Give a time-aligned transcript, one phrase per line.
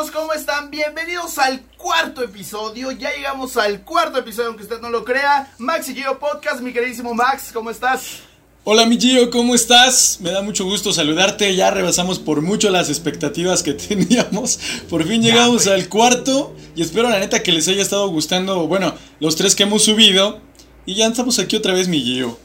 [0.00, 0.10] amigos?
[0.10, 0.70] ¿Cómo están?
[0.70, 2.90] Bienvenidos al cuarto episodio.
[2.92, 5.52] Ya llegamos al cuarto episodio, aunque usted no lo crea.
[5.58, 8.20] Max y Gio Podcast, mi queridísimo Max, ¿cómo estás?
[8.64, 10.18] Hola mi Gio, ¿cómo estás?
[10.20, 11.54] Me da mucho gusto saludarte.
[11.54, 14.58] Ya rebasamos por mucho las expectativas que teníamos.
[14.88, 18.94] Por fin llegamos al cuarto y espero la neta que les haya estado gustando, bueno,
[19.18, 20.40] los tres que hemos subido.
[20.86, 22.38] Y ya estamos aquí otra vez mi Gio.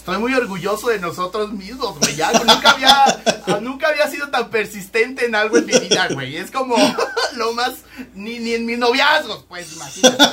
[0.00, 2.16] Estoy muy orgulloso de nosotros mismos, güey.
[2.16, 6.38] Ya nunca había, nunca había sido tan persistente en algo en mi vida, güey.
[6.38, 6.74] Es como
[7.36, 7.74] lo más.
[8.14, 10.24] Ni, ni en mis noviazgos, pues, imagínate.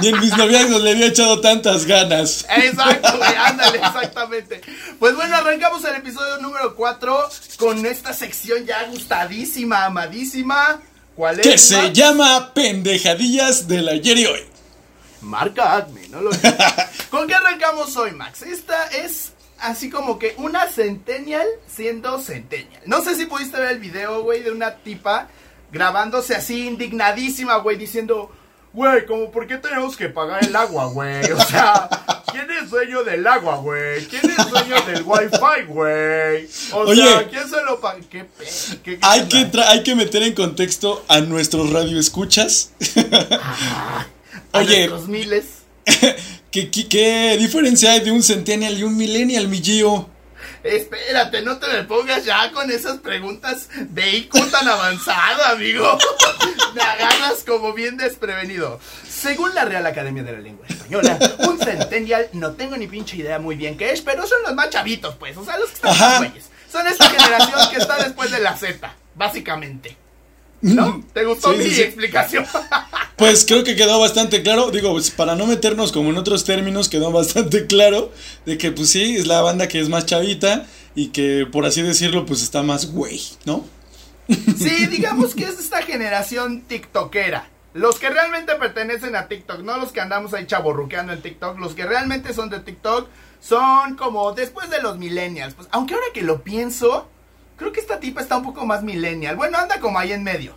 [0.00, 2.46] Ni en mis noviazgos le había echado tantas ganas.
[2.56, 4.60] Exacto, güey, ándale, exactamente.
[5.00, 10.80] Pues bueno, arrancamos el episodio número 4 con esta sección ya gustadísima, amadísima.
[11.16, 11.46] ¿Cuál es?
[11.48, 14.49] Que se llama Pendejadillas del ayer y hoy.
[15.22, 16.30] Marca Acme, no lo
[17.10, 18.42] ¿Con qué arrancamos hoy, Max?
[18.42, 22.82] Esta es así como que una centennial siendo centennial.
[22.86, 25.28] No sé si pudiste ver el video, güey, de una tipa
[25.72, 28.30] grabándose así indignadísima, güey, diciendo,
[28.72, 31.30] güey, como, ¿por qué tenemos que pagar el agua, güey?
[31.32, 31.88] O sea,
[32.32, 34.04] ¿quién es dueño del agua, güey?
[34.06, 36.48] ¿Quién es dueño del wifi, güey?
[36.72, 38.00] O sea, ¿quién se lo paga?
[38.10, 38.26] ¿Qué,
[38.82, 42.72] qué, hay, que hay que meter en contexto a nuestros radioescuchas.
[44.52, 45.44] Oye, los miles.
[46.50, 50.08] ¿qué, qué, diferencia hay de un centennial y un millennial, mi Gio?
[50.62, 55.98] Espérate, no te me pongas ya con esas preguntas de IQ tan avanzado, amigo.
[56.74, 58.78] me agarras como bien desprevenido.
[59.08, 63.38] Según la Real Academia de la Lengua Española, un centennial, no tengo ni pinche idea
[63.38, 65.36] muy bien qué es, pero son los más chavitos, pues.
[65.36, 66.50] O sea, los que están más güeyes.
[66.70, 69.96] Son esta generación que está después de la Z, básicamente.
[70.62, 71.02] ¿No?
[71.12, 72.46] ¿Te gustó mi explicación?
[73.20, 74.70] Pues creo que quedó bastante claro.
[74.70, 78.10] Digo, pues, para no meternos como en otros términos, quedó bastante claro
[78.46, 81.82] de que, pues sí, es la banda que es más chavita y que, por así
[81.82, 83.66] decirlo, pues está más güey, ¿no?
[84.26, 87.50] Sí, digamos que es esta generación tiktokera.
[87.74, 91.74] Los que realmente pertenecen a TikTok, no los que andamos ahí chaborruqueando en TikTok, los
[91.74, 93.06] que realmente son de TikTok
[93.38, 95.52] son como después de los millennials.
[95.52, 97.06] Pues, aunque ahora que lo pienso,
[97.60, 99.36] creo que esta tipa está un poco más millennial.
[99.36, 100.54] Bueno, anda como ahí en medio.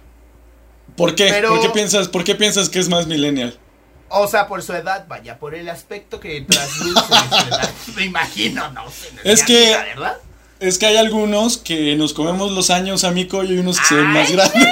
[0.95, 1.43] ¿Por qué?
[1.45, 3.59] ¿Por, qué piensas, ¿Por qué piensas que es más millennial?
[4.07, 7.69] O sea, por su edad, vaya, por el aspecto que trasluce su edad.
[7.95, 9.09] Me imagino, no sé.
[9.25, 10.17] Es que, ¿verdad?
[10.61, 13.95] Es que hay algunos que nos comemos los años, amigo, y hay unos que se
[13.95, 14.65] ven más grandes.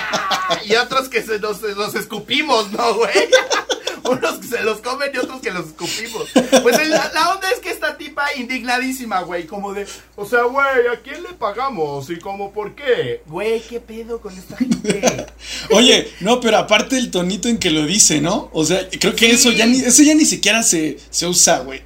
[0.64, 3.12] y otros que se nos, nos escupimos, ¿no, güey?
[4.10, 6.28] Unos que se los comen y otros que los escupimos.
[6.62, 11.00] Pues la, onda es que esta tipa indignadísima, güey, como de, o sea, güey, ¿a
[11.00, 12.10] quién le pagamos?
[12.10, 13.22] Y como, ¿por qué?
[13.26, 15.26] Güey, ¿qué pedo con esta gente?
[15.70, 18.50] Oye, no, pero aparte el tonito en que lo dice, ¿no?
[18.52, 21.82] O sea, creo que eso ya ni, eso ya ni siquiera se, se usa, güey.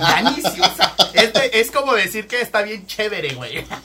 [0.00, 0.94] Ya ni se usa.
[1.12, 3.64] Este, es como decir que está bien chévere, güey.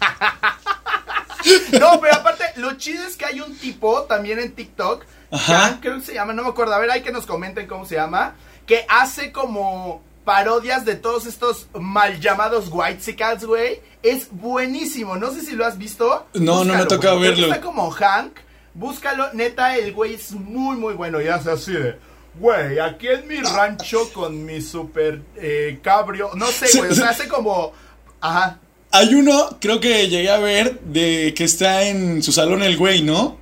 [1.78, 5.80] No, pero aparte, lo chido es que hay un tipo también en TikTok Ajá.
[5.82, 6.74] creo que se llama, no me acuerdo.
[6.74, 8.36] A ver, hay que nos comenten cómo se llama.
[8.66, 13.82] Que hace como parodias de todos estos mal llamados White Cats, güey.
[14.04, 15.16] Es buenísimo.
[15.18, 16.28] No sé si lo has visto.
[16.34, 17.48] No, no me ha tocado verlo.
[17.48, 18.38] Está como Hank.
[18.74, 19.34] Búscalo.
[19.34, 21.22] Neta, el güey es muy, muy bueno.
[21.22, 21.98] Y hace así de.
[22.36, 26.32] Güey, aquí en mi rancho con mi super eh, cabrio.
[26.36, 26.92] No sé, güey.
[26.92, 27.74] O sea, hace como.
[28.22, 28.60] Ajá.
[28.92, 33.02] Hay uno, creo que llegué a ver, de que está en su salón el güey,
[33.02, 33.40] ¿no?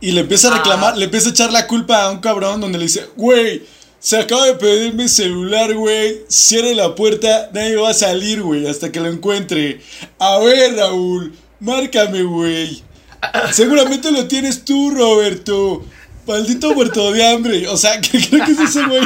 [0.00, 0.96] Y le empieza a reclamar, ah.
[0.96, 3.62] le empieza a echar la culpa a un cabrón donde le dice, güey,
[3.98, 6.20] se acaba de pedir mi celular, güey.
[6.28, 9.80] Cierre la puerta, nadie va a salir, güey, hasta que lo encuentre.
[10.18, 12.82] A ver, Raúl, márcame, güey.
[13.52, 15.84] Seguramente lo tienes tú, Roberto.
[16.26, 17.68] Maldito muerto de hambre.
[17.68, 19.02] O sea, creo que es ese güey.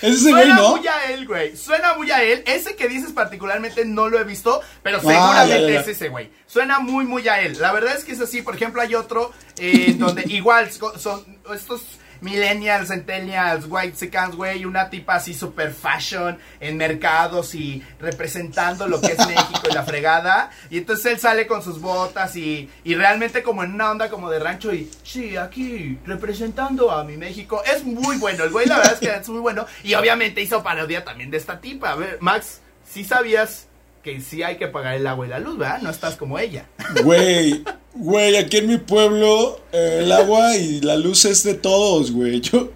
[0.00, 1.56] Suena muy a él, güey.
[1.56, 2.42] Suena muy a él.
[2.46, 6.30] Ese que dices particularmente no lo he visto, pero ah, seguramente es ese, güey.
[6.46, 7.58] Suena muy, muy a él.
[7.60, 8.42] La verdad es que es así.
[8.42, 11.24] Por ejemplo, hay otro eh, donde igual son
[11.54, 11.82] estos
[12.26, 19.00] millennials, centennials, white seconds, güey, una tipa así super fashion en mercados y representando lo
[19.00, 20.50] que es México y la fregada.
[20.68, 24.28] Y entonces él sale con sus botas y, y realmente como en una onda como
[24.28, 27.62] de rancho y, sí, aquí representando a mi México.
[27.64, 29.64] Es muy bueno, el güey la verdad es que es muy bueno.
[29.84, 31.92] Y obviamente hizo parodia también de esta tipa.
[31.92, 33.68] A ver, Max, si sabías
[34.02, 35.80] que sí hay que pagar el agua y la luz, ¿verdad?
[35.82, 36.66] No estás como ella.
[37.02, 37.64] Güey,
[37.96, 42.40] güey, aquí en mi pueblo eh, el agua y la luz es de todos, güey.
[42.46, 42.70] Yo,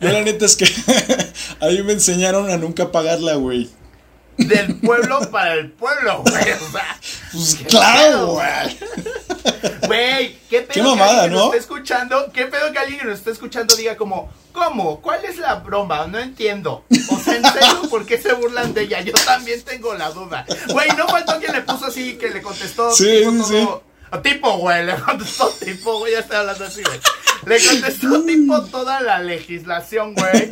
[0.00, 0.66] yo la neta es que
[1.60, 3.70] a mí me enseñaron a nunca pagarla, güey.
[4.36, 6.44] Del pueblo para el pueblo, güey.
[7.32, 8.78] pues claro, güey.
[9.86, 11.36] Güey, qué pedo qué mamada, ¿no?
[11.36, 15.00] Nos está escuchando, qué pedo que alguien que nos está escuchando diga como, ¿cómo?
[15.00, 16.06] ¿Cuál es la broma?
[16.08, 16.84] No entiendo.
[17.10, 19.00] O sea, ¿en serio por qué se burlan de ella?
[19.02, 20.44] Yo también tengo la duda.
[20.68, 22.92] Güey, no faltó quien le puso así, que le contestó.
[22.92, 23.66] Sí, sí.
[24.22, 27.00] Tipo, güey, le contestó tipo, güey, ya estoy hablando así, güey.
[27.46, 30.48] Le contestó tipo toda la legislación, güey,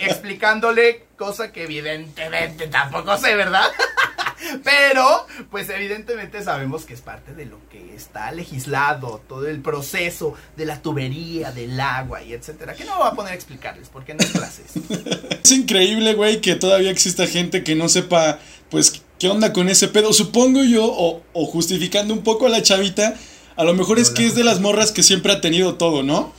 [0.00, 3.66] explicándole cosa que evidentemente tampoco sé, ¿verdad?
[4.64, 10.34] Pero, pues evidentemente sabemos que es parte de lo que está legislado, todo el proceso
[10.56, 12.74] de la tubería, del agua y etcétera.
[12.74, 14.72] Que no voy a poner a explicarles porque no es clases.
[15.42, 18.38] Es increíble, güey, que todavía exista gente que no sepa,
[18.70, 20.12] pues, qué onda con ese pedo.
[20.12, 23.14] Supongo yo, o, o justificando un poco a la chavita,
[23.54, 26.32] a lo mejor es que es de las morras que siempre ha tenido todo, ¿no?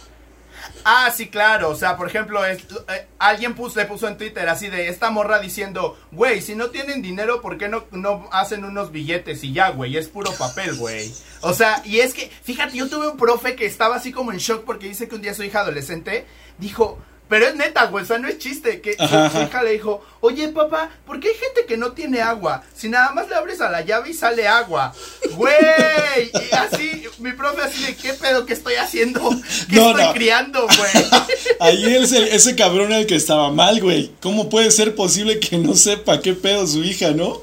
[0.83, 1.69] Ah, sí, claro.
[1.69, 5.12] O sea, por ejemplo, es, eh, alguien puso, le puso en Twitter así de esta
[5.12, 9.45] morra diciendo, güey, si no tienen dinero, ¿por qué no, no hacen unos billetes?
[9.45, 11.09] Y ya, güey, es puro papel, güey.
[11.39, 14.39] O sea, y es que, fíjate, yo tuve un profe que estaba así como en
[14.39, 16.25] shock porque dice que un día su hija adolescente
[16.57, 17.00] dijo,
[17.33, 18.80] pero es neta, güey, o sea, no es chiste.
[18.80, 22.62] Que su, hija le dijo, oye, papá, ¿por qué hay gente que no tiene agua?
[22.75, 24.94] Si nada más le abres a la llave y sale agua.
[25.31, 29.31] Güey, y así, mi profe así de, ¿qué pedo que estoy haciendo?
[29.68, 31.06] ¿Qué estoy criando, güey?
[31.59, 34.12] Ahí es ese cabrón el que estaba mal, güey.
[34.21, 37.41] ¿Cómo puede ser posible que no sepa qué pedo su hija, no?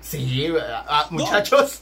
[0.00, 0.50] Sí,
[0.88, 1.80] ah, muchachos,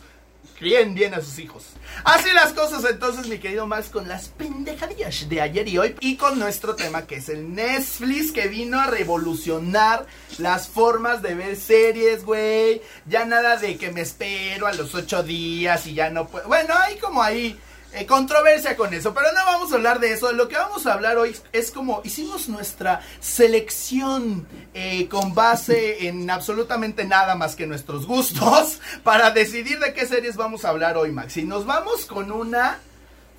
[0.64, 1.64] críen bien a sus hijos.
[2.04, 6.16] Así las cosas entonces, mi querido Max, con las pendejadillas de ayer y hoy y
[6.16, 10.06] con nuestro tema que es el Netflix que vino a revolucionar
[10.38, 12.80] las formas de ver series, güey.
[13.04, 16.48] Ya nada de que me espero a los ocho días y ya no puedo.
[16.48, 17.60] Bueno, hay como ahí
[17.96, 20.32] eh, controversia con eso, pero no vamos a hablar de eso.
[20.32, 26.28] Lo que vamos a hablar hoy es como hicimos nuestra selección eh, con base en
[26.28, 31.12] absolutamente nada más que nuestros gustos para decidir de qué series vamos a hablar hoy,
[31.12, 31.36] Max.
[31.36, 32.80] Y nos vamos con una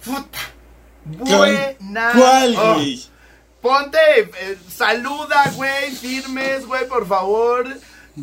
[0.06, 0.40] puta
[1.04, 2.14] buena.
[2.14, 2.82] ¿Cuál, oh,
[3.60, 7.68] ponte, eh, saluda, güey, firmes, güey, por favor.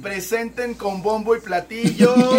[0.01, 2.15] Presenten con bombo y platillo.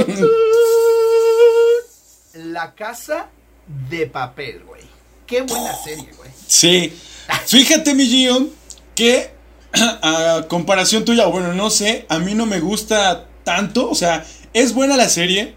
[2.33, 3.29] La casa
[3.67, 4.81] de papel, güey.
[5.25, 6.29] Qué buena serie, güey.
[6.47, 6.93] Sí.
[7.47, 8.49] Fíjate, mi Gio,
[8.95, 9.31] que
[9.73, 14.73] a comparación tuya, bueno, no sé, a mí no me gusta tanto, o sea, es
[14.73, 15.55] buena la serie.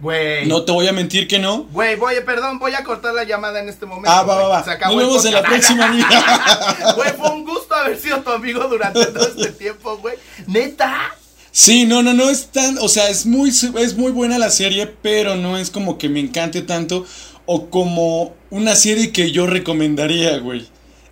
[0.00, 0.46] Güey.
[0.46, 1.64] No te voy a mentir que no.
[1.64, 4.10] Güey, voy, perdón, voy a cortar la llamada en este momento.
[4.10, 4.64] Ah, va, va, va.
[4.64, 5.88] Se acabó Nos vemos en la próxima,
[6.96, 10.16] Güey, fue un gusto haber sido tu amigo durante todo este tiempo, güey.
[10.48, 11.14] Neta.
[11.52, 14.86] Sí, no, no, no es tan, o sea, es muy, es muy buena la serie,
[14.86, 17.06] pero no es como que me encante tanto
[17.46, 20.66] o como una serie que yo recomendaría, güey.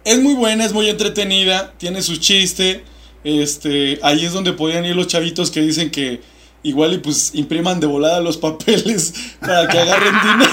[0.05, 2.85] Es muy buena, es muy entretenida, tiene su chiste.
[3.23, 6.21] Este, ahí es donde podían ir los chavitos que dicen que
[6.62, 10.50] igual y pues impriman de volada los papeles para que agarren dinero.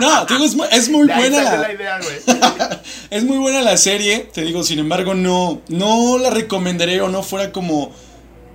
[0.00, 4.62] no, te digo, es, es muy buena la, es muy buena la serie, te digo,
[4.62, 7.92] sin embargo, no no la recomendaré o no fuera como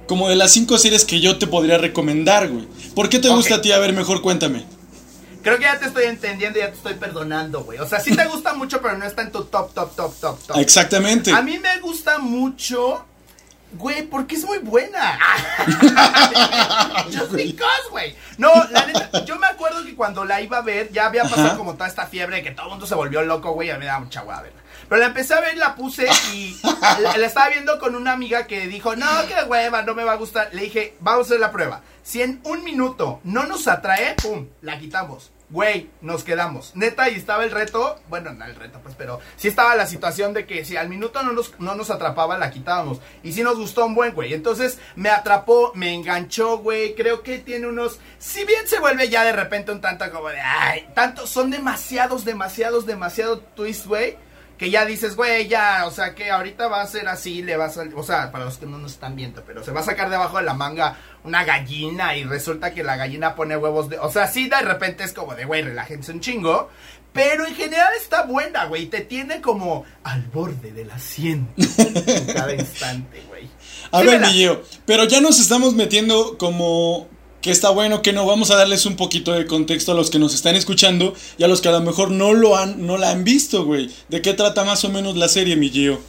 [0.07, 2.67] como de las cinco series que yo te podría recomendar, güey.
[2.93, 3.71] ¿Por qué te gusta a ti?
[3.71, 4.63] A ver, mejor cuéntame.
[5.45, 7.77] Creo que ya te estoy entendiendo y ya te estoy perdonando, güey.
[7.77, 10.39] O sea, sí te gusta mucho, pero no está en tu top, top, top, top,
[10.39, 10.57] top.
[10.57, 11.31] Exactamente.
[11.31, 13.05] A mí me gusta mucho,
[13.73, 15.19] güey, porque es muy buena.
[17.13, 18.15] Just because, güey.
[18.39, 21.55] No, la neta, yo me acuerdo que cuando la iba a ver, ya había pasado
[21.59, 23.81] como toda esta fiebre de que todo el mundo se volvió loco, güey, a mí
[23.81, 24.61] me da mucha hueva verla.
[24.89, 28.47] Pero la empecé a ver, la puse y la, la, estaba viendo con una amiga
[28.47, 30.49] que dijo, no, qué hueva, no me va a gustar.
[30.53, 31.81] Le dije, vamos a hacer la prueba.
[32.01, 35.31] Si en un minuto no nos atrae, pum, la quitamos.
[35.49, 36.75] Güey, nos quedamos.
[36.75, 40.33] Neta, y estaba el reto, bueno, no el reto, pues, pero sí estaba la situación
[40.33, 42.99] de que si al minuto no nos, no nos atrapaba, la quitábamos.
[43.21, 44.33] Y sí nos gustó un buen, güey.
[44.33, 46.95] Entonces me atrapó, me enganchó, güey.
[46.95, 47.99] Creo que tiene unos.
[48.17, 50.39] Si bien se vuelve ya de repente un tanto como de.
[50.41, 51.27] Ay, tanto.
[51.27, 54.24] Son demasiados, demasiados, demasiado twist, güey
[54.57, 57.65] que ya dices, güey, ya, o sea, que ahorita va a ser así, le va
[57.65, 59.83] a salir, o sea, para los que no nos están viendo, pero se va a
[59.83, 63.99] sacar debajo de la manga una gallina y resulta que la gallina pone huevos de,
[63.99, 66.69] o sea, sí, de repente es como de, güey, relájense un chingo,
[67.11, 72.53] pero en general está buena, güey, te tiene como al borde del asiento en cada
[72.55, 73.49] instante, güey.
[73.91, 77.07] A ver, Miguel, pero ya nos estamos metiendo como
[77.41, 78.25] que está bueno, que no.
[78.25, 81.47] Vamos a darles un poquito de contexto a los que nos están escuchando y a
[81.47, 83.89] los que a lo mejor no lo han, no la han visto, güey.
[84.09, 85.99] ¿De qué trata más o menos la serie, mi Gio?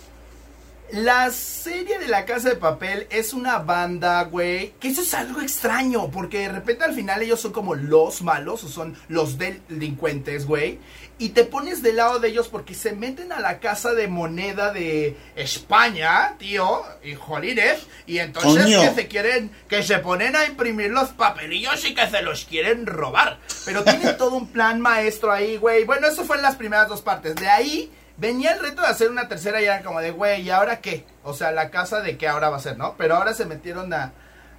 [0.93, 5.41] La serie de la casa de papel es una banda, güey, que eso es algo
[5.41, 10.47] extraño, porque de repente al final ellos son como los malos, o son los delincuentes,
[10.47, 10.79] güey,
[11.19, 14.73] y te pones del lado de ellos porque se meten a la casa de moneda
[14.73, 20.91] de España, tío, y jolines, y entonces que se quieren, que se ponen a imprimir
[20.91, 25.57] los papelillos y que se los quieren robar, pero tienen todo un plan maestro ahí,
[25.57, 28.89] güey, bueno, eso fue en las primeras dos partes, de ahí venía el reto de
[28.89, 31.05] hacer una tercera y era como de, güey, ¿y ahora qué?
[31.23, 32.95] O sea, la casa de qué ahora va a ser, ¿no?
[32.97, 34.13] Pero ahora se metieron a,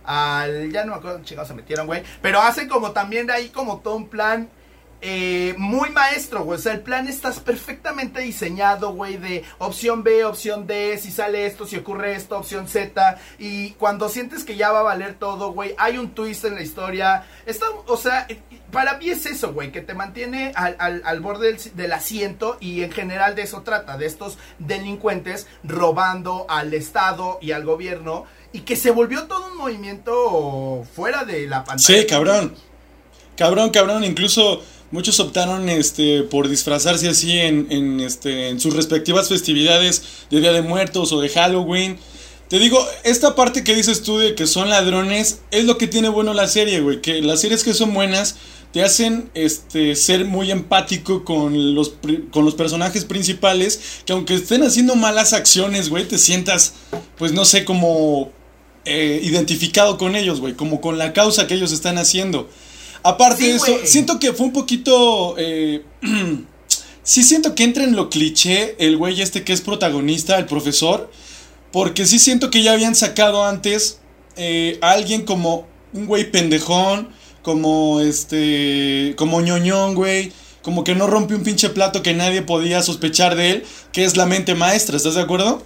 [0.03, 3.49] al ya no me acuerdo chingados se metieron, güey, pero hacen como también de ahí
[3.49, 4.49] como todo un plan
[4.99, 6.57] eh, muy maestro, güey.
[6.57, 11.45] O sea, el plan está perfectamente diseñado, güey, de opción B, opción D, si sale
[11.45, 13.19] esto, si ocurre esto, opción Z.
[13.37, 16.61] Y cuando sientes que ya va a valer todo, güey, hay un twist en la
[16.61, 17.25] historia.
[17.45, 18.39] Está, o sea, eh,
[18.71, 22.91] para mí es eso, güey, que te mantiene al, borde del, del, asiento y en
[22.91, 28.75] general de eso trata, de estos delincuentes robando al Estado y al gobierno y que
[28.75, 32.01] se volvió todo un movimiento fuera de la pantalla.
[32.01, 32.55] Sí, cabrón.
[33.37, 39.27] Cabrón, cabrón, incluso Muchos optaron este, por disfrazarse así en, en, este, en sus respectivas
[39.27, 40.01] festividades
[40.32, 41.98] de Día de Muertos o de Halloween.
[42.48, 46.08] Te digo, esta parte que dices tú de que son ladrones es lo que tiene
[46.08, 47.01] bueno la serie, güey.
[47.01, 48.36] Que las series que son buenas
[48.72, 51.94] te hacen este, ser muy empático con los,
[52.32, 54.01] con los personajes principales.
[54.06, 56.75] Que aunque estén haciendo malas acciones, güey, te sientas,
[57.17, 58.32] pues no sé, como
[58.86, 60.53] eh, identificado con ellos, güey.
[60.53, 62.50] Como con la causa que ellos están haciendo.
[63.07, 65.35] Aparte de eso, siento que fue un poquito.
[65.37, 65.81] Eh,
[67.03, 71.09] sí, siento que entra en lo cliché el güey este que es protagonista, el profesor.
[71.71, 73.99] Porque sí siento que ya habían sacado antes
[74.35, 77.07] eh, a alguien como un güey pendejón,
[77.43, 79.13] como este.
[79.17, 80.33] como ñoñón, güey.
[80.61, 84.17] Como que no rompe un pinche plato que nadie podía sospechar de él, que es
[84.17, 85.63] la mente maestra, ¿estás de acuerdo?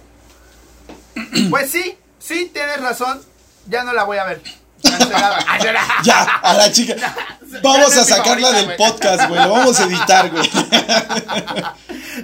[1.50, 3.20] Pues sí, sí, tienes razón.
[3.68, 4.61] Ya no la voy a ver.
[6.04, 6.96] ya, a la chica.
[7.62, 9.42] Vamos a sacarla del podcast, güey.
[9.42, 10.50] Lo vamos a editar, güey.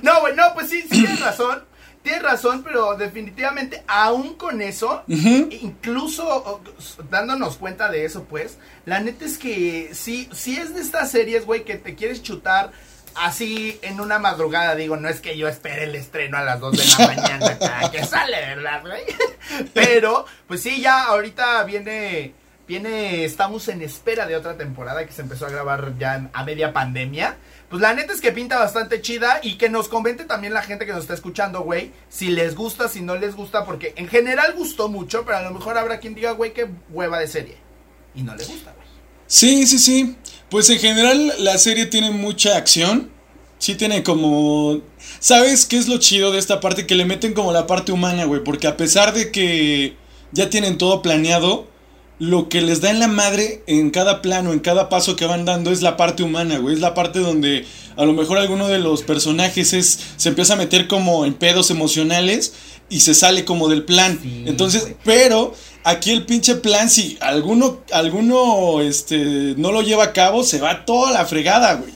[0.02, 1.64] No, güey, no, pues sí, sí tienes razón.
[2.02, 6.62] Tienes razón, pero definitivamente, aún con eso, incluso
[7.10, 11.44] dándonos cuenta de eso, pues, la neta es que sí, sí es de estas series,
[11.44, 12.70] güey, que te quieres chutar
[13.14, 16.76] así en una madrugada, digo, no es que yo espere el estreno a las 2
[16.76, 19.02] de la mañana que sale, ¿verdad, güey?
[19.74, 22.32] Pero, pues sí, ya ahorita viene
[22.68, 26.74] Viene, estamos en espera de otra temporada que se empezó a grabar ya a media
[26.74, 27.38] pandemia.
[27.70, 30.84] Pues la neta es que pinta bastante chida y que nos comente también la gente
[30.84, 34.52] que nos está escuchando, güey, si les gusta, si no les gusta, porque en general
[34.54, 37.56] gustó mucho, pero a lo mejor habrá quien diga, güey, qué hueva de serie.
[38.14, 38.86] Y no le gusta, güey.
[39.26, 40.16] Sí, sí, sí.
[40.50, 43.10] Pues en general la serie tiene mucha acción.
[43.58, 44.82] Sí tiene como...
[45.20, 46.86] ¿Sabes qué es lo chido de esta parte?
[46.86, 48.44] Que le meten como la parte humana, güey.
[48.44, 49.96] Porque a pesar de que
[50.32, 51.66] ya tienen todo planeado,
[52.18, 55.44] lo que les da en la madre en cada plano, en cada paso que van
[55.44, 56.74] dando es la parte humana, güey.
[56.74, 57.64] Es la parte donde
[57.96, 61.70] a lo mejor alguno de los personajes es, se empieza a meter como en pedos
[61.70, 62.54] emocionales
[62.88, 64.18] y se sale como del plan.
[64.46, 70.42] Entonces, pero aquí el pinche plan, si alguno, alguno este, no lo lleva a cabo,
[70.42, 71.92] se va toda la fregada, güey.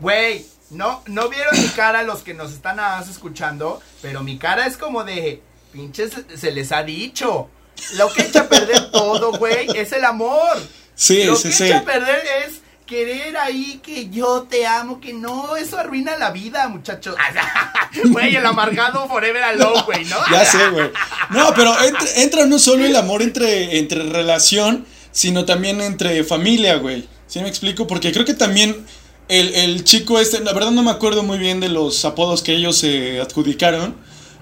[0.00, 2.78] Güey, no, no vieron mi cara los que nos están
[3.08, 5.42] escuchando, pero mi cara es como de,
[5.72, 7.48] pinches, se les ha dicho.
[7.96, 10.56] Lo que echa a perder todo, güey, es el amor.
[10.94, 11.64] Sí, Lo sí, que sí.
[11.64, 12.60] echa a perder es
[12.90, 17.14] querer ahí que yo te amo, que no, eso arruina la vida, muchachos.
[18.10, 20.16] Güey, el amargado forever alone, güey, ¿no?
[20.30, 20.90] Ya sé, güey.
[21.30, 21.74] No, pero
[22.16, 27.08] entra, no solo el amor entre, entre relación, sino también entre familia, güey.
[27.26, 27.86] ¿Sí me explico?
[27.86, 28.84] Porque creo que también
[29.28, 32.52] el, el chico este, la verdad no me acuerdo muy bien de los apodos que
[32.52, 33.96] ellos se adjudicaron,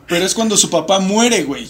[0.06, 1.68] pero es cuando su papá muere, güey.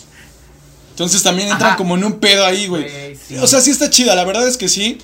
[0.99, 3.17] Entonces también entran como en un pedo ahí, güey.
[3.40, 4.99] O sea, sí está chida, la verdad es que sí.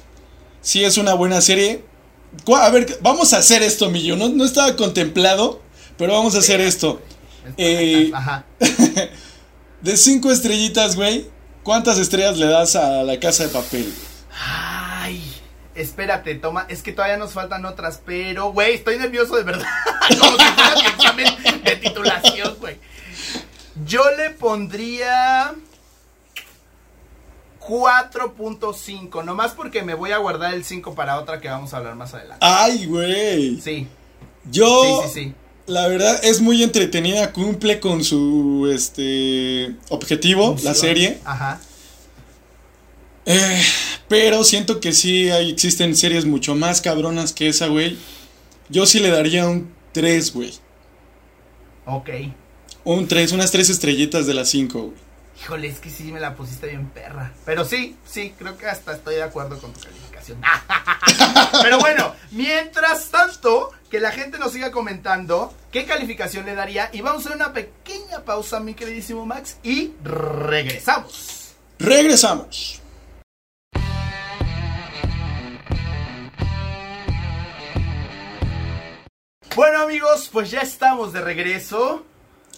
[0.60, 1.84] Sí es una buena serie.
[2.52, 4.16] A ver, vamos a hacer esto, Millo.
[4.16, 5.62] No, no estaba contemplado,
[5.96, 7.00] pero vamos a hacer esto.
[7.56, 8.44] Eh, Ajá.
[9.82, 11.28] de cinco estrellitas, güey,
[11.62, 13.94] ¿cuántas estrellas le das a la casa de papel?
[14.36, 15.22] Ay,
[15.76, 19.68] espérate, toma, es que todavía nos faltan otras, pero, güey, estoy nervioso de verdad.
[20.18, 22.78] Como si fuera mi examen de titulación, güey.
[23.86, 25.54] Yo le pondría
[27.66, 31.94] 4.5, nomás porque me voy a guardar el 5 para otra que vamos a hablar
[31.96, 32.44] más adelante.
[32.46, 33.60] Ay, güey.
[33.60, 33.88] Sí.
[34.50, 35.34] Yo sí, sí, sí.
[35.66, 41.20] La verdad es muy entretenida, cumple con su este objetivo, la serie.
[41.24, 41.58] Ajá.
[43.24, 43.62] Eh,
[44.08, 47.96] pero siento que sí hay, existen series mucho más cabronas que esa, güey.
[48.68, 50.52] Yo sí le daría un 3, güey.
[51.86, 52.10] Ok.
[52.84, 55.04] Un 3, unas 3 estrellitas de las 5, güey.
[55.40, 57.32] Híjole, es que sí me la pusiste bien perra.
[57.44, 60.40] Pero sí, sí, creo que hasta estoy de acuerdo con tu calificación.
[61.62, 66.90] Pero bueno, mientras tanto, que la gente nos siga comentando qué calificación le daría.
[66.92, 69.58] Y vamos a hacer una pequeña pausa, mi queridísimo Max.
[69.62, 71.54] Y regresamos.
[71.78, 72.80] Regresamos.
[79.54, 82.04] Bueno amigos, pues ya estamos de regreso.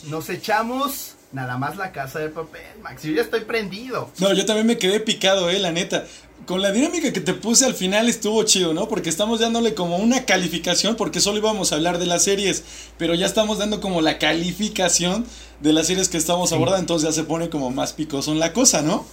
[0.05, 3.03] Nos echamos nada más la casa de papel, Max.
[3.03, 4.11] Yo ya estoy prendido.
[4.19, 6.07] No, yo también me quedé picado, eh, la neta.
[6.47, 8.89] Con la dinámica que te puse al final estuvo chido, ¿no?
[8.89, 12.65] Porque estamos dándole como una calificación, porque solo íbamos a hablar de las series,
[12.97, 15.27] pero ya estamos dando como la calificación
[15.61, 18.81] de las series que estamos abordando, entonces ya se pone como más picosón la cosa,
[18.81, 19.05] ¿no?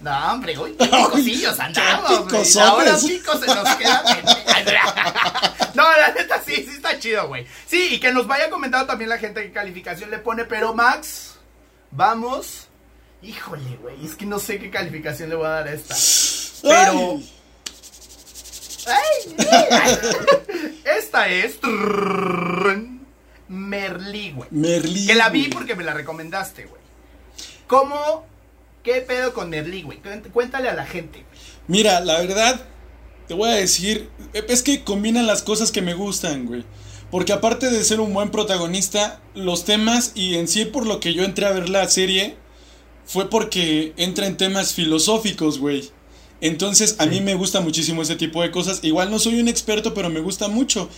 [0.00, 2.58] No, hombre, uy, qué picosillos andamos, güey.
[2.58, 4.04] Ahora picos se nos quedan.
[5.74, 7.46] no, la neta sí, sí está chido, güey.
[7.66, 11.29] Sí, y que nos vaya comentando también la gente qué calificación le pone, pero Max,
[11.90, 12.68] vamos.
[13.22, 15.94] Híjole, güey, es que no sé qué calificación le voy a dar a esta.
[16.62, 17.20] Pero.
[18.86, 19.36] Ay.
[20.98, 21.58] esta es.
[23.48, 24.48] Merlí, güey.
[24.50, 25.06] Merlí.
[25.06, 26.80] Que la vi porque me la recomendaste, güey.
[27.66, 28.26] ¿Cómo
[28.82, 30.00] ¿Qué pedo con Merlí, güey?
[30.32, 31.24] Cuéntale a la gente.
[31.66, 32.64] Mira, la verdad,
[33.28, 36.64] te voy a decir, es que combinan las cosas que me gustan, güey.
[37.10, 41.12] Porque aparte de ser un buen protagonista, los temas y en sí por lo que
[41.12, 42.36] yo entré a ver la serie
[43.04, 45.90] fue porque entra en temas filosóficos, güey.
[46.40, 48.80] Entonces a mí me gusta muchísimo ese tipo de cosas.
[48.82, 50.88] Igual no soy un experto, pero me gusta mucho.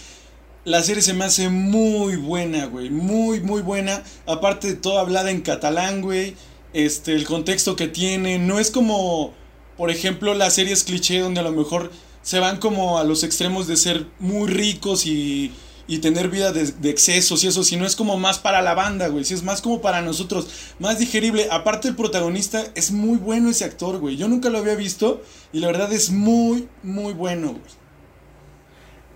[0.64, 2.90] La serie se me hace muy buena, güey.
[2.90, 4.02] Muy, muy buena.
[4.26, 6.36] Aparte de todo hablada en catalán, güey
[6.72, 8.38] este, el contexto que tiene.
[8.38, 9.32] No es como,
[9.76, 11.90] por ejemplo, las series cliché donde a lo mejor
[12.22, 15.52] se van como a los extremos de ser muy ricos y,
[15.86, 19.24] y tener vida de, excesos y eso, sino es como más para la banda, güey.
[19.24, 20.46] Si es más como para nosotros,
[20.78, 21.48] más digerible.
[21.50, 24.16] Aparte, el protagonista es muy bueno ese actor, güey.
[24.16, 25.22] Yo nunca lo había visto
[25.52, 27.81] y la verdad es muy, muy bueno, güey.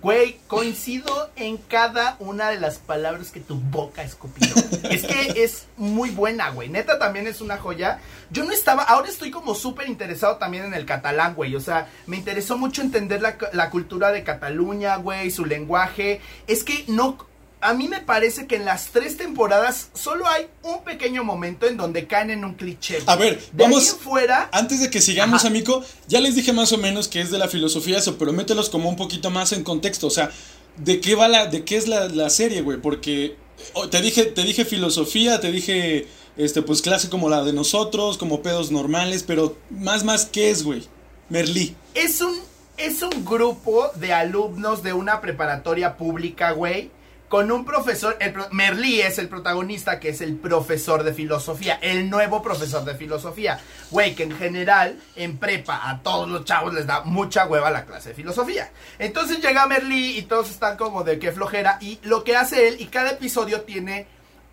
[0.02, 4.48] Güey, coincido en cada una de las palabras que tu boca escupió.
[4.90, 6.68] es que es muy buena, güey.
[6.68, 7.98] Neta también es una joya.
[8.30, 11.56] Yo no estaba, ahora estoy como súper interesado también en el catalán, güey.
[11.56, 16.20] O sea, me interesó mucho entender la, la cultura de Cataluña, güey, su lenguaje.
[16.46, 17.18] Es que no,
[17.60, 21.76] a mí me parece que en las tres temporadas solo hay un pequeño momento en
[21.76, 22.98] donde caen en un cliché.
[23.06, 23.96] A ver, vamos.
[23.98, 24.48] fuera.
[24.52, 27.48] Antes de que sigamos, amigo, ya les dije más o menos que es de la
[27.48, 30.06] filosofía eso, pero mételos como un poquito más en contexto.
[30.06, 30.30] O sea,
[30.76, 32.78] ¿de qué va la, de qué es la, serie, güey?
[32.78, 33.36] Porque
[33.72, 38.18] oh, te dije, te dije filosofía, te dije, este, pues clase como la de nosotros,
[38.18, 40.84] como pedos normales, pero más, más, ¿qué es, güey?
[41.30, 41.74] Merlí.
[41.94, 42.38] Es un,
[42.76, 46.90] es un grupo de alumnos de una preparatoria pública, güey
[47.28, 52.08] con un profesor, el, Merlí es el protagonista, que es el profesor de filosofía, el
[52.08, 53.60] nuevo profesor de filosofía.
[53.90, 57.84] Güey, que en general, en prepa, a todos los chavos les da mucha hueva la
[57.84, 58.70] clase de filosofía.
[58.98, 62.76] Entonces llega Merlí y todos están como de qué flojera, y lo que hace él,
[62.78, 64.06] y cada episodio tiene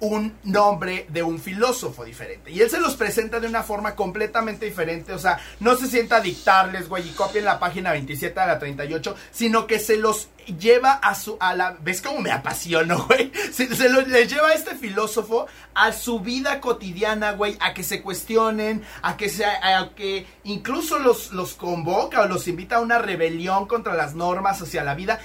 [0.03, 2.51] un nombre de un filósofo diferente.
[2.51, 5.13] Y él se los presenta de una forma completamente diferente.
[5.13, 8.59] O sea, no se sienta a dictarles, güey, y copien la página 27 a la
[8.59, 10.27] 38, sino que se los
[10.59, 11.37] lleva a su.
[11.39, 11.77] a la.
[11.79, 13.31] ¿Ves cómo me apasiono, güey?
[13.53, 18.01] Se, se les lleva a este filósofo a su vida cotidiana, güey, a que se
[18.01, 19.45] cuestionen, a que se.
[19.45, 24.61] a que incluso los, los convoca o los invita a una rebelión contra las normas
[24.61, 25.21] hacia la vida.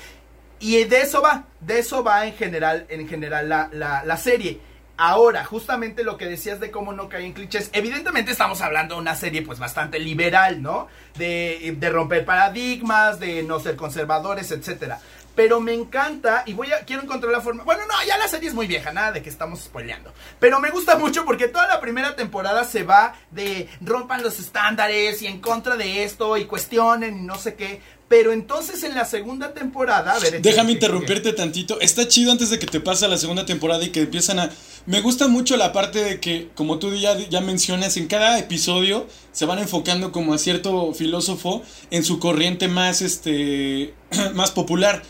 [0.60, 4.67] Y de eso va, de eso va en general, en general la, la serie.
[5.00, 9.00] Ahora, justamente lo que decías de cómo no cae en clichés, evidentemente estamos hablando de
[9.00, 10.88] una serie pues bastante liberal, ¿no?
[11.16, 14.98] De, de romper paradigmas, de no ser conservadores, etcétera.
[15.36, 17.62] Pero me encanta y voy a quiero encontrar la forma.
[17.62, 20.12] Bueno, no, ya la serie es muy vieja, nada de que estamos spoileando.
[20.40, 25.22] Pero me gusta mucho porque toda la primera temporada se va de rompan los estándares
[25.22, 27.80] y en contra de esto y cuestionen y no sé qué.
[28.08, 30.14] Pero entonces en la segunda temporada.
[30.14, 31.78] A ver, Déjame interrumpirte tantito.
[31.80, 34.50] Está chido antes de que te pase a la segunda temporada y que empiezan a.
[34.86, 39.06] Me gusta mucho la parte de que, como tú ya, ya mencionas, en cada episodio
[39.32, 43.92] se van enfocando como a cierto filósofo en su corriente más, este,
[44.34, 45.02] más popular.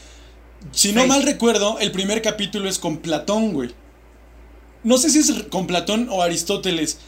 [0.73, 3.71] Si no mal recuerdo, el primer capítulo es con Platón, güey.
[4.83, 6.99] No sé si es con Platón o Aristóteles.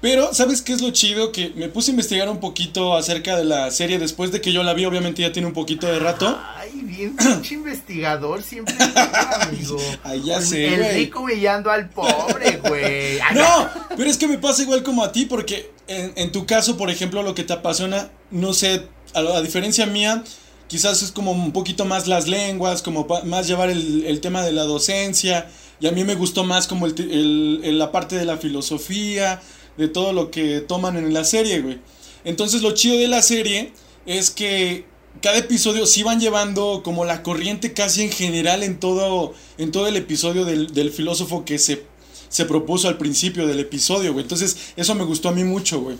[0.00, 1.32] Pero, ¿sabes qué es lo chido?
[1.32, 4.62] Que me puse a investigar un poquito acerca de la serie después de que yo
[4.62, 6.38] la vi, obviamente ya tiene un poquito de rato.
[6.56, 8.74] Ay, bien pinche investigador, siempre
[9.40, 9.76] amigo.
[10.04, 13.18] Ay, ya sé, El rico humillando al pobre, güey.
[13.34, 16.90] No, pero es que me pasa igual como a ti, porque en, tu caso, por
[16.90, 20.22] ejemplo, lo que te apasiona, no sé, a diferencia mía,
[20.68, 24.62] quizás es como un poquito más las lenguas, como más llevar el, tema de la
[24.62, 25.48] docencia,
[25.80, 29.40] y a mí me gustó más como el, la parte de la filosofía,
[29.78, 31.80] de todo lo que toman en la serie, güey.
[32.24, 33.72] Entonces lo chido de la serie
[34.04, 34.84] es que
[35.22, 39.86] cada episodio sí van llevando como la corriente casi en general en todo, en todo
[39.86, 41.84] el episodio del, del filósofo que se,
[42.28, 44.24] se propuso al principio del episodio, güey.
[44.24, 45.98] Entonces eso me gustó a mí mucho, güey.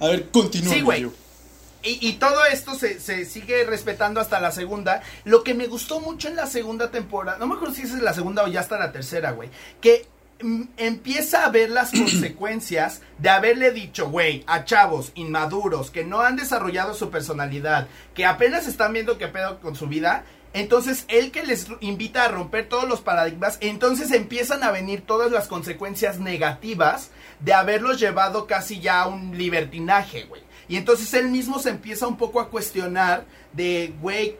[0.00, 0.74] A ver, continúa.
[0.74, 1.08] Sí, güey.
[1.84, 5.00] Y, todo esto se, sigue respetando hasta la segunda.
[5.24, 8.12] Lo que me gustó mucho en la segunda temporada, no me acuerdo si es la
[8.12, 9.48] segunda o ya hasta la tercera, güey.
[9.80, 10.06] Que
[10.76, 16.36] empieza a ver las consecuencias de haberle dicho, güey, a chavos inmaduros que no han
[16.36, 20.24] desarrollado su personalidad, que apenas están viendo qué pedo con su vida.
[20.54, 25.30] Entonces, él que les invita a romper todos los paradigmas, entonces empiezan a venir todas
[25.30, 30.42] las consecuencias negativas de haberlos llevado casi ya a un libertinaje, güey.
[30.68, 34.36] Y entonces él mismo se empieza un poco a cuestionar de, güey,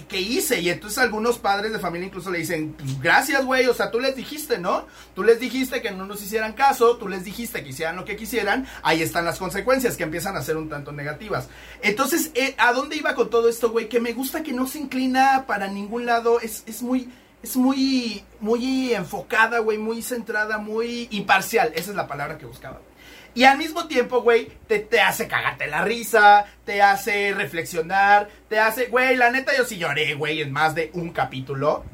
[0.00, 0.60] ¿qué, hice?
[0.60, 4.16] Y entonces algunos padres de familia incluso le dicen, gracias, güey, o sea, tú les
[4.16, 4.86] dijiste, ¿no?
[5.14, 8.16] Tú les dijiste que no nos hicieran caso, tú les dijiste que hicieran lo que
[8.16, 11.48] quisieran, ahí están las consecuencias que empiezan a ser un tanto negativas.
[11.82, 13.88] Entonces, eh, ¿a dónde iba con todo esto, güey?
[13.88, 17.10] Que me gusta que no se inclina para ningún lado, es, es muy...
[17.42, 21.72] Es muy, muy enfocada, güey, muy centrada, muy imparcial.
[21.74, 22.78] Esa es la palabra que buscaba.
[23.34, 28.58] Y al mismo tiempo, güey, te, te, hace cagarte la risa, te hace reflexionar, te
[28.58, 31.84] hace, güey, la neta yo sí lloré, güey, en más de un capítulo.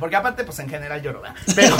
[0.00, 1.36] Porque aparte, pues en general lloro, ¿verdad?
[1.54, 1.76] Pero,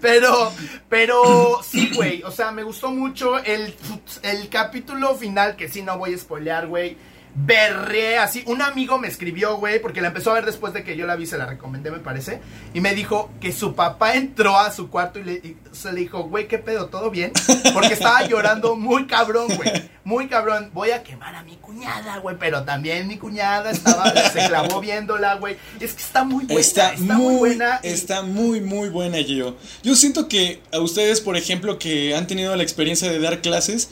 [0.00, 0.52] pero,
[0.88, 3.74] pero, sí, güey, o sea, me gustó mucho el,
[4.22, 6.96] el capítulo final, que sí no voy a spoilear, güey
[7.34, 8.44] berré así.
[8.46, 11.16] Un amigo me escribió, güey, porque la empezó a ver después de que yo la
[11.16, 12.40] vi, se la recomendé, me parece.
[12.72, 16.24] Y me dijo que su papá entró a su cuarto y, le, se le dijo,
[16.24, 16.86] güey, ¿qué pedo?
[16.86, 17.32] ¿Todo bien?
[17.72, 19.90] Porque estaba llorando muy cabrón, güey.
[20.04, 20.70] Muy cabrón.
[20.72, 22.36] Voy a quemar a mi cuñada, güey.
[22.38, 25.56] Pero también mi cuñada estaba, se clavó viéndola, güey.
[25.80, 26.60] Es que está muy buena.
[26.60, 27.80] Está, muy, buena.
[27.82, 29.56] Está muy, muy buena, Gio.
[29.82, 33.88] Yo siento que a ustedes, por ejemplo, que han tenido la experiencia de dar clases,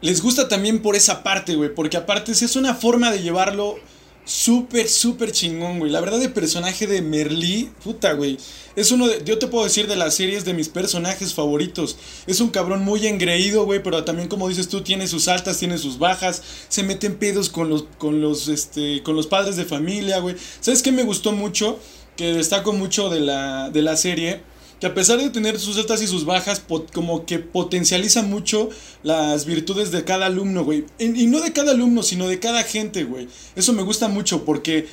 [0.00, 1.74] les gusta también por esa parte, güey.
[1.74, 3.78] Porque aparte es una forma de llevarlo
[4.24, 5.90] súper, súper chingón, güey.
[5.90, 8.38] La verdad de personaje de Merlí, puta, güey.
[8.76, 11.96] Es uno de, yo te puedo decir de las series de mis personajes favoritos.
[12.26, 15.78] Es un cabrón muy engreído, güey, pero también como dices tú, tiene sus altas, tiene
[15.78, 16.42] sus bajas.
[16.68, 20.36] Se meten pedos con los, con los, este, con los padres de familia, güey.
[20.60, 21.78] ¿Sabes qué me gustó mucho?
[22.16, 24.42] Que destaco mucho de la, de la serie
[24.80, 26.62] que a pesar de tener sus altas y sus bajas,
[26.94, 28.70] como que potencializa mucho
[29.02, 30.86] las virtudes de cada alumno, güey.
[30.98, 33.28] Y, no de cada alumno, sino de cada gente, güey.
[33.56, 34.88] Eso me gusta mucho porque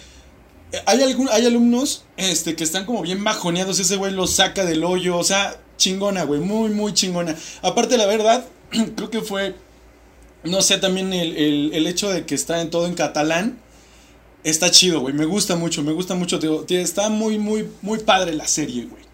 [0.85, 4.83] hay, algún, hay alumnos este, que están como bien bajoneados, ese güey los saca del
[4.83, 7.37] hoyo, o sea, chingona, güey, muy, muy chingona.
[7.61, 8.45] Aparte, la verdad,
[8.97, 9.55] creo que fue,
[10.43, 13.61] no sé, también el, el hecho de que está en todo en catalán.
[14.43, 15.13] Está chido, güey.
[15.13, 16.39] Me gusta mucho, me gusta mucho.
[16.69, 19.06] está muy, muy, muy padre la serie, güey.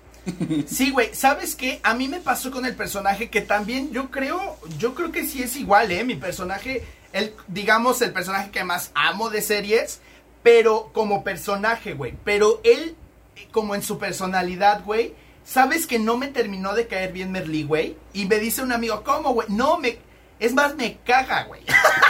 [0.68, 1.80] Sí, güey, ¿sabes qué?
[1.84, 5.44] A mí me pasó con el personaje que también yo creo, yo creo que sí
[5.44, 6.04] es igual, ¿eh?
[6.04, 10.00] Mi personaje, el, digamos, el personaje que más amo de series,
[10.42, 12.14] pero como personaje, güey.
[12.24, 12.96] Pero él,
[13.52, 17.98] como en su personalidad, güey, ¿sabes que no me terminó de caer bien Merly, güey?
[18.14, 19.48] Y me dice un amigo, ¿cómo, güey?
[19.50, 19.98] No, me...
[20.40, 21.62] Es más, me caga, güey.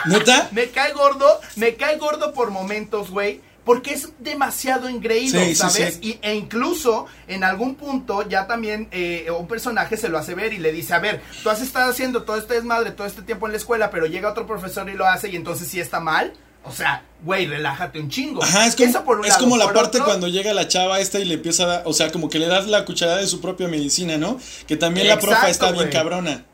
[0.06, 0.50] ¿Neta?
[0.52, 6.00] me cae gordo, me cae gordo por momentos, güey porque es demasiado engreído, ¿sabes?
[6.02, 10.54] Y, e incluso en algún punto ya también eh, un personaje se lo hace ver
[10.54, 13.46] y le dice, a ver, tú has estado haciendo todo este desmadre todo este tiempo
[13.46, 16.34] en la escuela, pero llega otro profesor y lo hace y entonces sí está mal.
[16.66, 18.42] O sea, güey, relájate un chingo.
[18.42, 21.64] Ajá, es como, es como la parte cuando llega la chava esta y le empieza
[21.64, 24.40] a dar, o sea, como que le das la cucharada de su propia medicina, ¿no?
[24.66, 26.46] Que también la profa está bien cabrona.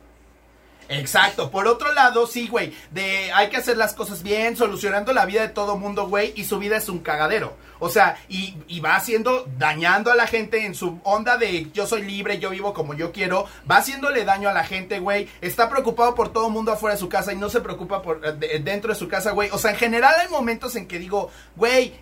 [0.89, 1.51] Exacto.
[1.51, 5.41] Por otro lado, sí, güey, de hay que hacer las cosas bien, solucionando la vida
[5.41, 7.55] de todo mundo, güey, y su vida es un cagadero.
[7.77, 11.87] O sea, y, y, va haciendo, dañando a la gente en su onda de yo
[11.87, 15.29] soy libre, yo vivo como yo quiero, va haciéndole daño a la gente, güey.
[15.39, 18.91] Está preocupado por todo mundo afuera de su casa y no se preocupa por dentro
[18.91, 19.49] de su casa, güey.
[19.51, 21.93] O sea, en general hay momentos en que digo, güey,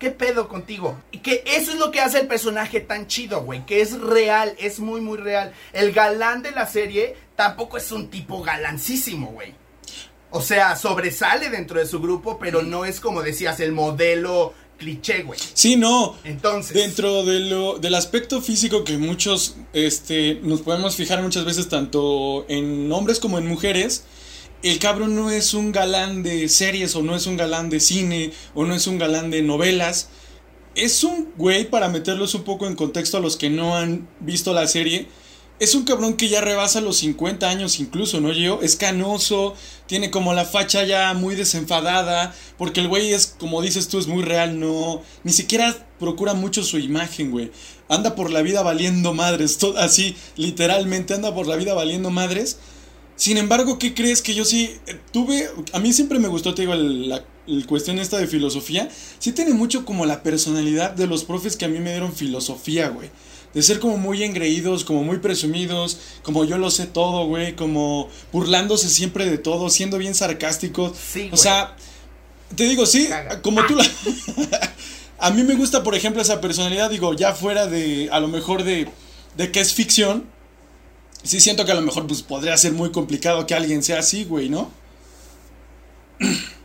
[0.00, 0.98] ¿Qué pedo contigo?
[1.12, 3.66] Y que eso es lo que hace el personaje tan chido, güey.
[3.66, 5.52] Que es real, es muy, muy real.
[5.74, 9.52] El galán de la serie tampoco es un tipo galancísimo, güey.
[10.30, 15.22] O sea, sobresale dentro de su grupo, pero no es como decías, el modelo cliché,
[15.22, 15.38] güey.
[15.52, 16.16] Sí, no.
[16.24, 16.72] Entonces.
[16.72, 22.46] Dentro de lo, del aspecto físico que muchos este, nos podemos fijar muchas veces, tanto
[22.48, 24.04] en hombres como en mujeres
[24.62, 28.32] el cabrón no es un galán de series o no es un galán de cine
[28.54, 30.08] o no es un galán de novelas.
[30.74, 34.52] Es un güey, para meterlos un poco en contexto a los que no han visto
[34.52, 35.08] la serie,
[35.60, 39.54] es un cabrón que ya rebasa los 50 años incluso, ¿no, yo Es canoso,
[39.86, 44.06] tiene como la facha ya muy desenfadada, porque el güey es, como dices tú, es
[44.06, 47.52] muy real, no, ni siquiera procura mucho su imagen, güey.
[47.90, 52.56] Anda por la vida valiendo madres, así, literalmente anda por la vida valiendo madres.
[53.20, 55.46] Sin embargo, ¿qué crees que yo sí eh, tuve?
[55.74, 57.22] A mí siempre me gustó, te digo, la,
[57.68, 58.88] cuestión esta de filosofía.
[59.18, 62.88] Sí tiene mucho como la personalidad de los profes que a mí me dieron filosofía,
[62.88, 63.10] güey.
[63.52, 68.08] De ser como muy engreídos, como muy presumidos, como yo lo sé todo, güey, como
[68.32, 70.96] burlándose siempre de todo, siendo bien sarcásticos.
[70.96, 71.76] Sí, o sea,
[72.56, 73.06] te digo, sí,
[73.42, 73.84] como tú la...
[75.18, 78.64] a mí me gusta, por ejemplo, esa personalidad, digo, ya fuera de, a lo mejor
[78.64, 78.88] de
[79.36, 80.26] de que es ficción,
[81.22, 84.24] sí siento que a lo mejor pues podría ser muy complicado que alguien sea así,
[84.24, 84.70] güey, ¿no?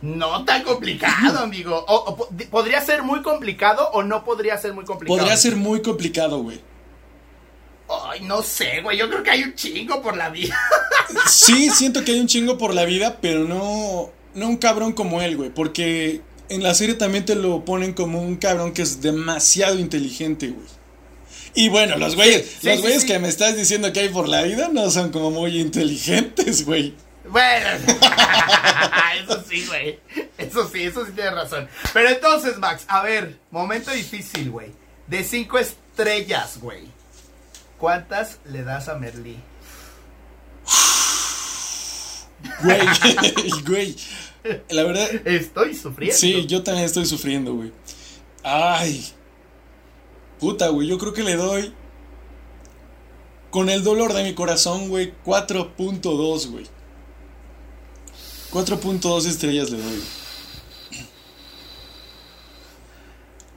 [0.02, 1.84] No tan complicado, amigo.
[1.88, 5.18] O, podría ser muy complicado o no podría ser muy complicado.
[5.18, 6.60] Podría ser muy complicado, güey.
[7.88, 8.98] Ay, no sé, güey.
[8.98, 10.56] Yo creo que hay un chingo por la vida.
[11.30, 15.22] Sí, siento que hay un chingo por la vida, pero no, no un cabrón como
[15.22, 15.50] él, güey.
[15.50, 20.48] Porque en la serie también te lo ponen como un cabrón que es demasiado inteligente,
[20.48, 20.66] güey.
[21.56, 24.68] Y bueno, los güeyes, los güeyes que me estás diciendo que hay por la vida
[24.70, 26.94] no son como muy inteligentes, güey.
[27.28, 27.66] Bueno,
[29.24, 29.98] eso sí, güey.
[30.36, 31.66] Eso sí, eso sí tienes razón.
[31.94, 34.70] Pero entonces, Max, a ver, momento difícil, güey.
[35.06, 36.84] De cinco estrellas, güey.
[37.78, 39.38] ¿Cuántas le das a Merlí?
[42.62, 43.96] Güey, güey.
[44.68, 45.08] La verdad.
[45.24, 46.18] Estoy sufriendo.
[46.18, 47.72] Sí, yo también estoy sufriendo, güey.
[48.42, 49.15] Ay.
[50.40, 50.88] Puta, güey.
[50.88, 51.74] Yo creo que le doy.
[53.50, 55.14] Con el dolor de mi corazón, güey.
[55.24, 56.66] 4.2, güey.
[58.52, 60.02] 4.2 estrellas le doy.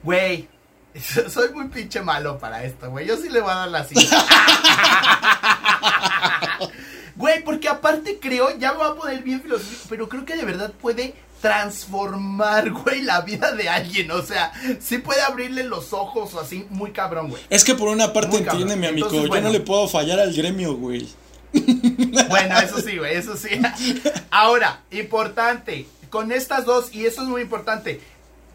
[0.02, 0.48] Güey,
[1.28, 3.06] soy muy pinche malo para esto, güey.
[3.06, 4.00] Yo sí le voy a dar la 5.
[7.16, 10.44] güey, porque aparte creo, ya me va a poner bien filosófico, pero creo que de
[10.44, 14.10] verdad puede transformar, güey, la vida de alguien.
[14.10, 17.42] O sea, sí puede abrirle los ojos o así, muy cabrón, güey.
[17.50, 19.10] Es que por una parte entiende, mi amigo.
[19.10, 21.08] Yo no le puedo fallar al gremio, güey.
[22.28, 23.48] Bueno, eso sí, güey, eso sí.
[24.30, 28.00] Ahora, importante, con estas dos, y eso es muy importante,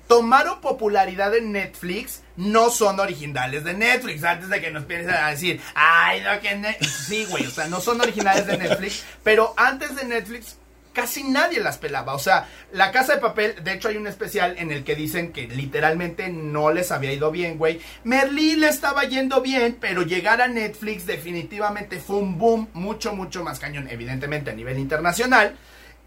[0.08, 4.24] tomaron popularidad en Netflix, no son originales de Netflix.
[4.24, 7.82] Antes de que nos piensen a decir, ay, no, que sí, güey, o sea, no
[7.82, 10.56] son originales de Netflix, pero antes de Netflix
[10.96, 12.16] casi nadie las pelaba.
[12.16, 15.32] O sea, La Casa de Papel, de hecho hay un especial en el que dicen
[15.32, 17.80] que literalmente no les había ido bien, güey.
[18.04, 23.44] Merlí le estaba yendo bien, pero llegar a Netflix definitivamente fue un boom mucho, mucho
[23.44, 25.56] más cañón, evidentemente a nivel internacional.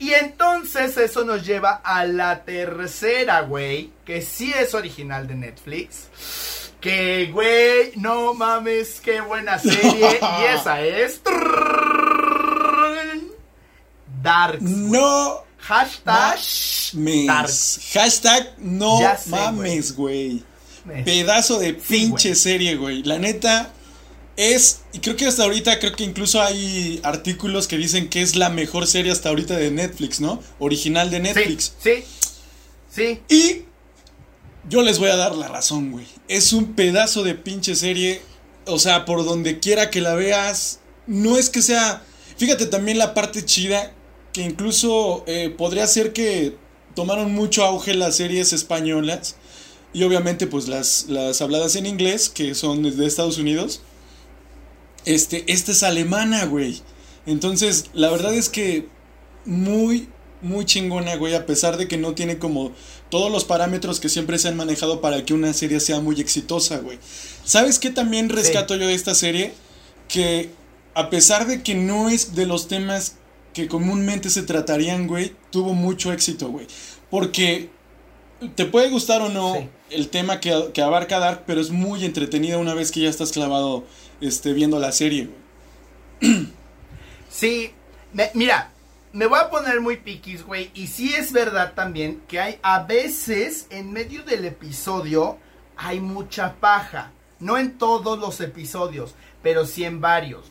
[0.00, 6.70] Y entonces eso nos lleva a la tercera, güey, que sí es original de Netflix.
[6.80, 10.20] Que, güey, no mames, qué buena serie.
[10.20, 11.20] y esa es...
[14.22, 14.62] Darks.
[14.62, 15.48] No.
[15.58, 16.38] Hashtag.
[17.92, 20.42] Hashtag no mames, güey.
[21.04, 23.02] Pedazo de pinche serie, güey.
[23.02, 23.72] La neta
[24.36, 24.82] es.
[24.92, 28.48] Y creo que hasta ahorita, creo que incluso hay artículos que dicen que es la
[28.48, 30.42] mejor serie hasta ahorita de Netflix, ¿no?
[30.58, 31.74] Original de Netflix.
[31.82, 32.04] Sí.
[32.90, 33.20] Sí.
[33.28, 33.64] Y.
[34.68, 36.06] Yo les voy a dar la razón, güey.
[36.28, 38.22] Es un pedazo de pinche serie.
[38.66, 40.80] O sea, por donde quiera que la veas.
[41.06, 42.02] No es que sea.
[42.38, 43.92] Fíjate también la parte chida
[44.32, 46.56] que incluso eh, podría ser que
[46.94, 49.36] tomaron mucho auge las series españolas
[49.92, 53.80] y obviamente pues las, las habladas en inglés, que son de Estados Unidos.
[55.04, 56.80] Este, esta es alemana, güey.
[57.26, 58.88] Entonces, la verdad es que
[59.44, 60.08] muy,
[60.42, 62.72] muy chingona, güey, a pesar de que no tiene como
[63.10, 66.78] todos los parámetros que siempre se han manejado para que una serie sea muy exitosa,
[66.78, 66.98] güey.
[67.44, 69.52] ¿Sabes qué también rescato yo de esta serie?
[70.08, 70.50] Que
[70.94, 73.17] a pesar de que no es de los temas
[73.58, 76.68] que comúnmente se tratarían, güey, tuvo mucho éxito, güey.
[77.10, 77.70] Porque
[78.54, 82.72] te puede gustar o no el tema que, abarca Dark, pero es muy entretenida una
[82.74, 83.84] vez que ya estás clavado
[84.20, 85.28] este, viendo la serie,
[86.20, 86.48] güey.
[87.28, 87.72] Sí,
[88.32, 88.70] mira,
[89.12, 90.70] me voy a poner muy piquis, güey.
[90.72, 95.36] Y sí es verdad también que hay a veces en medio del episodio
[95.76, 97.10] hay mucha paja.
[97.40, 100.46] No en todos los episodios, pero sí en varios.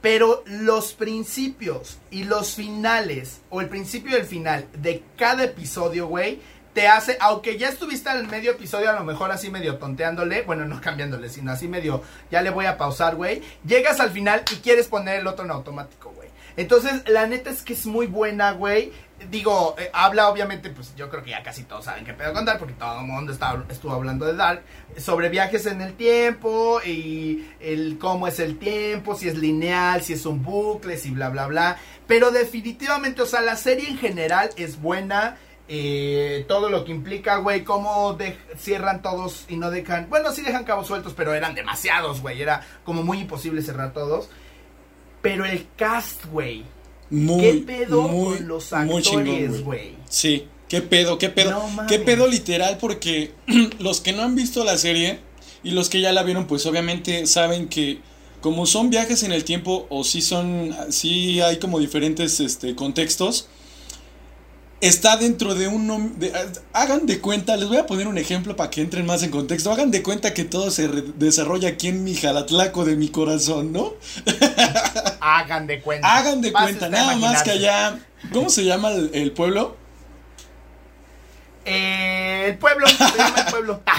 [0.00, 6.06] Pero los principios y los finales, o el principio y el final de cada episodio,
[6.06, 6.40] güey,
[6.72, 10.42] te hace, aunque ya estuviste en el medio episodio, a lo mejor así medio tonteándole,
[10.42, 13.42] bueno, no cambiándole, sino así medio, ya le voy a pausar, güey.
[13.66, 16.29] Llegas al final y quieres poner el otro en automático, güey.
[16.60, 18.92] Entonces, la neta es que es muy buena, güey
[19.28, 22.44] digo, eh, habla obviamente, pues yo creo que ya casi todos saben qué pedo con
[22.44, 24.62] Dark, porque todo el mundo está, estuvo hablando de Dark,
[24.96, 30.14] sobre viajes en el tiempo y el cómo es el tiempo, si es lineal, si
[30.14, 31.76] es un bucle, si bla, bla, bla.
[32.06, 35.36] Pero definitivamente, o sea, la serie en general es buena.
[35.72, 38.18] Eh, todo lo que implica, güey, cómo
[38.58, 42.62] cierran todos y no dejan, bueno, sí dejan cabos sueltos, pero eran demasiados, güey, era
[42.82, 44.30] como muy imposible cerrar todos.
[45.22, 46.64] Pero el cast, güey,
[47.10, 49.96] muy, ¿Qué pedo con los actores, güey?
[50.08, 51.60] Sí, qué pedo, qué pedo.
[51.88, 53.32] qué pedo literal, porque
[53.80, 55.18] los que no han visto la serie
[55.64, 57.98] y los que ya la vieron, pues obviamente saben que
[58.40, 63.48] como son viajes en el tiempo o sí son, sí hay como diferentes este, contextos,
[64.80, 66.18] está dentro de un...
[66.18, 66.32] De,
[66.72, 69.70] hagan de cuenta, les voy a poner un ejemplo para que entren más en contexto.
[69.70, 73.94] Hagan de cuenta que todo se desarrolla aquí en mi jalatlaco de mi corazón, ¿no?
[75.20, 76.16] Hagan de cuenta.
[76.16, 77.98] Hagan de cuenta, nada más que allá...
[78.32, 79.76] ¿Cómo se llama el, pueblo?
[81.64, 83.82] Eh, el pueblo, se llama el pueblo.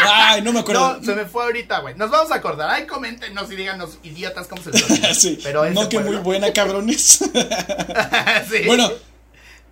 [0.00, 0.98] Ay, no me acuerdo.
[0.98, 1.94] No, se me fue ahorita, güey.
[1.96, 2.70] Nos vamos a acordar.
[2.70, 7.02] Ay, coméntenos y díganos, idiotas, cómo se les Sí, pero no que muy buena, cabrones.
[8.50, 8.64] sí.
[8.66, 8.90] Bueno,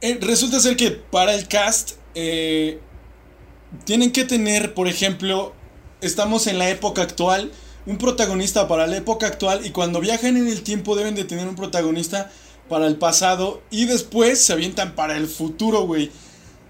[0.00, 2.80] eh, resulta ser que para el cast eh,
[3.84, 5.54] tienen que tener, por ejemplo,
[6.00, 7.52] estamos en la época actual,
[7.86, 11.48] un protagonista para la época actual y cuando viajan en el tiempo deben de tener
[11.48, 12.30] un protagonista
[12.68, 16.10] para el pasado y después se avientan para el futuro, güey.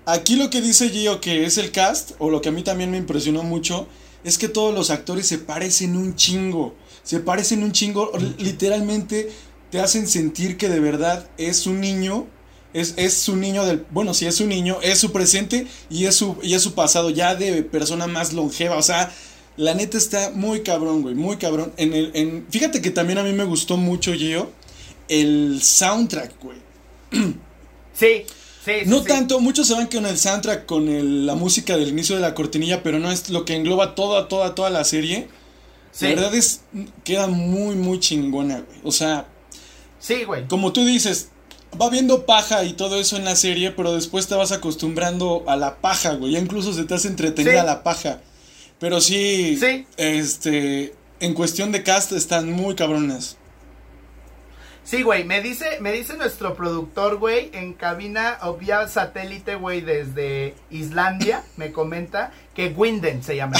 [0.05, 2.90] Aquí lo que dice Gio que es el cast, o lo que a mí también
[2.90, 3.88] me impresionó mucho,
[4.22, 6.74] es que todos los actores se parecen un chingo.
[7.02, 9.33] Se parecen un chingo, literalmente
[9.70, 12.26] te hacen sentir que de verdad es un niño
[12.76, 13.87] es, es su niño del.
[13.90, 17.09] Bueno, si es su niño, es su presente y es su, y es su pasado
[17.09, 18.76] ya de persona más longeva.
[18.76, 19.11] O sea,
[19.57, 21.14] la neta está muy cabrón, güey.
[21.14, 21.73] Muy cabrón.
[21.77, 24.51] En el, en, fíjate que también a mí me gustó mucho, Gio,
[25.09, 26.59] el soundtrack, güey.
[27.99, 28.25] Sí.
[28.62, 32.21] Sí, no tanto, muchos se van con el soundtrack, con la música del inicio de
[32.21, 35.29] la cortinilla, pero no es lo que engloba toda, toda, toda la serie.
[36.01, 36.62] La verdad es,
[37.05, 38.79] queda muy, muy chingona, güey.
[38.83, 39.29] O sea,
[39.99, 40.47] sí, güey.
[40.49, 41.31] Como tú dices,
[41.81, 45.57] va viendo paja y todo eso en la serie, pero después te vas acostumbrando a
[45.57, 46.33] la paja, güey.
[46.33, 48.21] Ya incluso se te hace entretenida la paja.
[48.79, 53.37] Pero sí, sí, este, en cuestión de cast están muy cabronas.
[54.87, 59.81] Sí, güey, me dice, me dice nuestro productor, güey, en cabina o vía satélite, güey,
[59.81, 63.59] desde Islandia, me comenta que Winden se llama.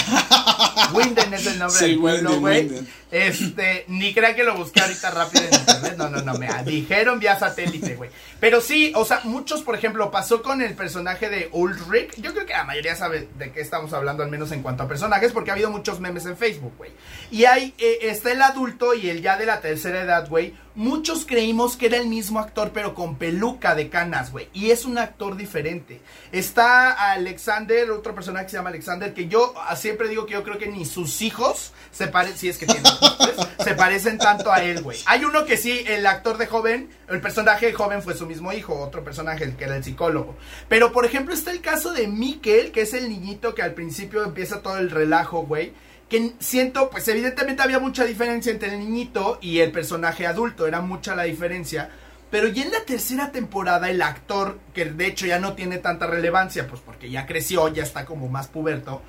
[0.94, 2.70] Winden es el nombre del pueblo, güey.
[3.11, 5.94] Este, ni crea que lo busqué ahorita rápido en internet.
[5.96, 8.11] No, no, no, me dijeron vía satélite, güey.
[8.40, 12.14] Pero sí, o sea, muchos, por ejemplo, pasó con el personaje de Ulrich.
[12.16, 14.88] Yo creo que la mayoría sabe de qué estamos hablando, al menos en cuanto a
[14.88, 16.90] personajes, porque ha habido muchos memes en Facebook, güey.
[17.30, 20.54] Y hay, eh, está el adulto y el ya de la tercera edad, güey.
[20.74, 24.48] Muchos creímos que era el mismo actor, pero con peluca de canas, güey.
[24.52, 26.00] Y es un actor diferente.
[26.32, 30.59] Está Alexander, otro personaje que se llama Alexander que yo siempre digo que yo creo
[30.59, 32.85] que ni sus hijos se parecen, si es que tienen
[33.62, 34.99] se parecen tanto a él, güey.
[35.07, 38.53] Hay uno que sí, el actor de joven, el personaje de joven fue su mismo
[38.53, 40.37] hijo, otro personaje, el que era el psicólogo.
[40.68, 44.25] Pero, por ejemplo, está el caso de Mikkel, que es el niñito que al principio
[44.25, 45.72] empieza todo el relajo, güey
[46.09, 50.81] que siento, pues evidentemente había mucha diferencia entre el niñito y el personaje adulto, era
[50.81, 51.90] mucha la diferencia.
[52.30, 56.06] Pero ya en la tercera temporada el actor, que de hecho ya no tiene tanta
[56.06, 59.00] relevancia, pues porque ya creció, ya está como más puberto,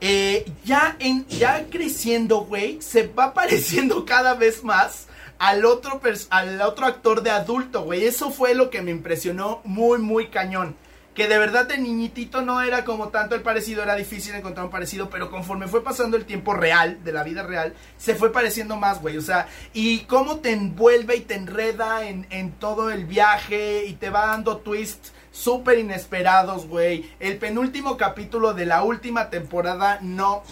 [0.00, 5.06] eh, ya, en, ya creciendo, güey, se va pareciendo cada vez más
[5.38, 8.04] al otro, al otro actor de adulto, güey.
[8.04, 10.76] Eso fue lo que me impresionó muy, muy cañón
[11.18, 14.70] que de verdad de niñitito no era como tanto el parecido, era difícil encontrar un
[14.70, 18.76] parecido, pero conforme fue pasando el tiempo real, de la vida real, se fue pareciendo
[18.76, 23.04] más, güey, o sea, y cómo te envuelve y te enreda en, en todo el
[23.04, 27.10] viaje y te va dando twists súper inesperados, güey.
[27.18, 30.44] El penúltimo capítulo de la última temporada no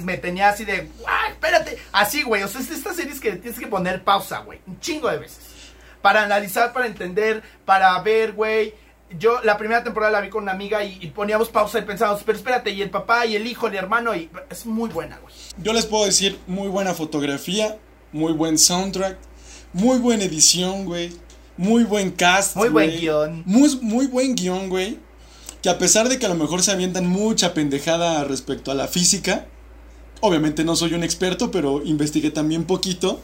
[0.00, 1.30] me tenía así de, ¡guau!
[1.30, 4.58] Espérate, así, güey, o sea, es esta serie es que tienes que poner pausa, güey,
[4.66, 5.38] un chingo de veces.
[6.02, 8.74] Para analizar, para entender, para ver, güey
[9.18, 12.38] yo la primera temporada la vi con una amiga y, poníamos pausa y pensábamos, pero
[12.38, 15.34] espérate, y el papá y el hijo, el hermano, y es muy buena, güey.
[15.58, 17.78] Yo les puedo decir, muy buena fotografía,
[18.12, 19.18] muy buen soundtrack,
[19.72, 21.12] muy buena edición, güey,
[21.56, 22.56] muy buen cast.
[22.56, 23.42] Muy buen guion.
[23.46, 24.98] Muy, muy buen guion, güey.
[25.62, 28.88] Que a pesar de que a lo mejor se avientan mucha pendejada respecto a la
[28.88, 29.46] física,
[30.20, 33.20] obviamente no soy un experto, pero investigué también poquito,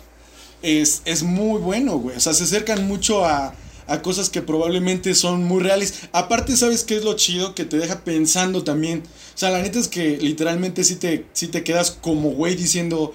[0.62, 2.16] es, es muy bueno, güey.
[2.16, 3.54] O sea, se acercan mucho a
[3.86, 6.08] a cosas que probablemente son muy reales.
[6.12, 7.54] Aparte, ¿sabes qué es lo chido?
[7.54, 9.02] Que te deja pensando también.
[9.34, 13.14] O sea, la neta es que literalmente si te, si te quedas como güey diciendo,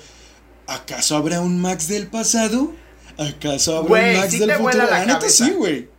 [0.67, 2.73] ¿acaso habrá un Max del pasado?
[3.17, 4.85] ¿Acaso habrá un Max del futuro?
[4.85, 5.89] La, neta sí, güey.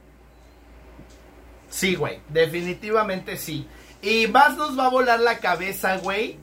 [1.69, 3.67] Sí, güey, definitivamente sí.
[4.03, 6.37] Y más nos va a volar la cabeza, güey,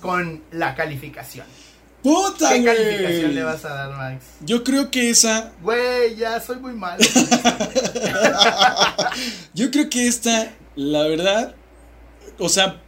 [0.00, 1.46] con la calificación.
[2.02, 4.24] ¡Puta, ¿Qué calificación le vas a dar, Max?
[4.40, 5.52] Yo creo que esa.
[5.62, 7.04] Güey, ya soy muy malo.
[9.54, 11.54] Yo creo que esta, la verdad.
[12.38, 12.80] O sea,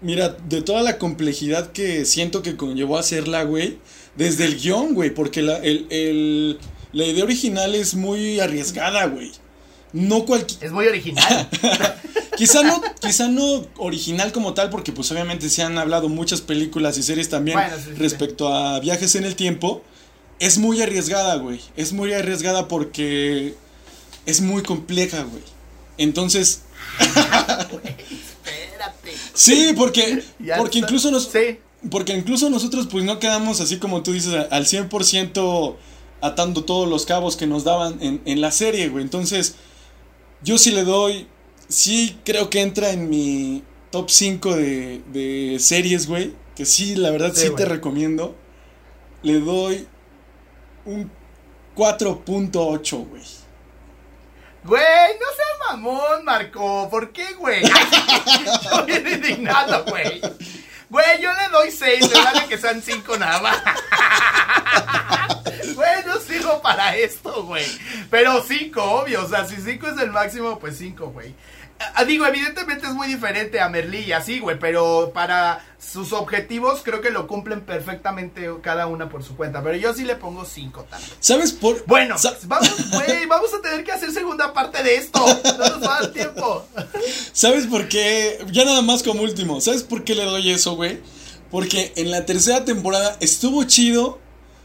[0.00, 3.78] mira, de toda la complejidad que siento que conllevó hacerla, güey.
[4.16, 5.10] Desde el guion, güey.
[5.10, 6.58] Porque la, el,
[6.92, 9.32] la idea original es muy arriesgada, güey.
[9.96, 10.62] No cualquier.
[10.62, 11.48] Es muy original.
[12.36, 16.98] quizá no, quizá no original como tal, porque pues obviamente se han hablado muchas películas
[16.98, 17.58] y series también
[17.96, 19.82] respecto a viajes en el tiempo.
[20.38, 21.62] Es muy arriesgada, güey.
[21.76, 23.54] Es muy arriesgada porque
[24.26, 25.42] es muy compleja, güey.
[25.96, 26.60] Entonces.
[28.44, 29.14] espérate.
[29.32, 30.22] Sí, porque,
[30.58, 31.30] porque incluso nos.
[31.90, 35.76] Porque incluso nosotros, pues no quedamos así como tú dices, al 100%
[36.20, 39.02] atando todos los cabos que nos daban en, en la serie, güey.
[39.02, 39.54] Entonces,
[40.46, 41.26] yo sí le doy.
[41.68, 46.32] Sí, creo que entra en mi top 5 de, de series, güey.
[46.54, 48.36] Que sí, la verdad sí, te recomiendo.
[49.22, 49.88] Le doy
[50.84, 51.10] un
[51.74, 53.22] 4.8, güey.
[54.62, 54.82] Güey,
[55.20, 56.88] no seas mamón, Marco.
[56.90, 57.62] ¿Por qué, güey?
[58.70, 60.20] Yo bien indignado, güey.
[60.88, 63.62] Güey, yo le doy 6, me vale que sean 5 nada más.
[65.74, 67.66] Güey, no sirvo para esto, güey.
[68.10, 69.24] Pero 5, obvio.
[69.24, 71.34] O sea, si 5 es el máximo, pues 5, güey.
[71.78, 76.80] Ah, digo, evidentemente es muy diferente a Merlí y así, güey, pero para sus objetivos
[76.82, 79.62] creo que lo cumplen perfectamente cada una por su cuenta.
[79.62, 81.12] Pero yo sí le pongo 5 también.
[81.20, 85.24] ¿Sabes por Bueno, vamos, güey, vamos a tener que hacer segunda parte de esto.
[85.58, 86.66] No nos va a dar tiempo.
[87.32, 88.38] ¿Sabes por qué?
[88.52, 89.60] Ya nada más como último.
[89.60, 91.00] ¿Sabes por qué le doy eso, güey?
[91.50, 94.18] Porque en la tercera temporada estuvo chido.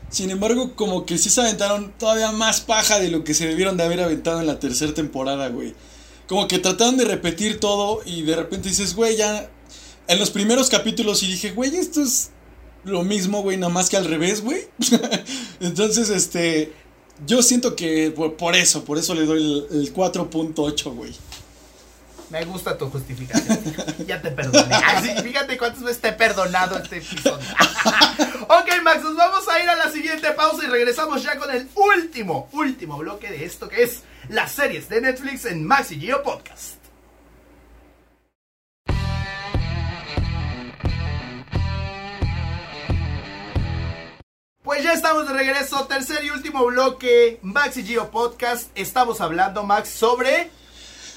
[0.09, 3.77] Sin embargo, como que sí se aventaron todavía más paja de lo que se debieron
[3.77, 5.73] de haber aventado en la tercera temporada, güey
[6.31, 9.49] como que trataron de repetir todo y de repente dices, güey, ya.
[10.07, 12.31] En los primeros capítulos y dije, güey, esto es
[12.85, 14.69] lo mismo, güey, nada más que al revés, güey.
[15.59, 16.71] Entonces, este.
[17.27, 21.13] Yo siento que por, eso, por eso le doy el, 4.8, güey.
[22.29, 23.59] Me gusta tu justificación.
[24.07, 24.73] ya te perdoné.
[25.21, 27.35] fíjate cuántas veces te he perdonado este episodio.
[28.43, 31.67] ok, Max, nos vamos a ir a la siguiente pausa y regresamos ya con el
[31.75, 36.75] último, último bloque de esto que es las series de Netflix en Maxi Geo Podcast.
[44.63, 48.69] Pues ya estamos de regreso, tercer y último bloque, Maxi Geo Podcast.
[48.73, 50.49] Estamos hablando, Max, sobre...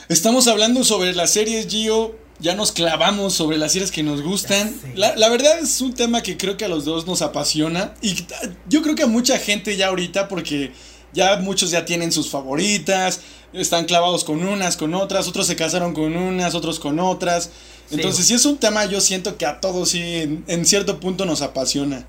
[0.09, 4.75] Estamos hablando sobre las series Geo, ya nos clavamos sobre las series que nos gustan.
[4.97, 8.27] La, la, verdad es un tema que creo que a los dos nos apasiona y
[8.69, 10.73] yo creo que a mucha gente ya ahorita porque
[11.15, 13.21] ya muchos ya tienen sus favoritas,
[13.53, 17.51] están clavados con unas, con otras, otros se casaron con unas, otros con otras.
[17.91, 21.41] Entonces, si es un tema, yo siento que a todos sí, en, cierto punto nos
[21.41, 22.05] apasiona.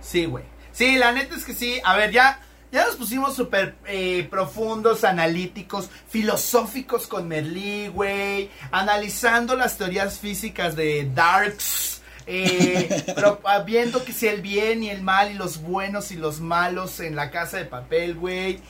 [0.00, 0.44] Sí, güey.
[0.72, 1.74] Sí, la neta es que sí.
[1.84, 2.40] A ver, ya,
[2.72, 8.48] ya nos pusimos súper eh, profundos, analíticos, filosóficos con Merlí, güey.
[8.70, 11.91] Analizando las teorías físicas de Darks
[12.26, 16.16] eh, pero, ah, viendo que si el bien y el mal y los buenos y
[16.16, 18.60] los malos en la casa de papel, güey.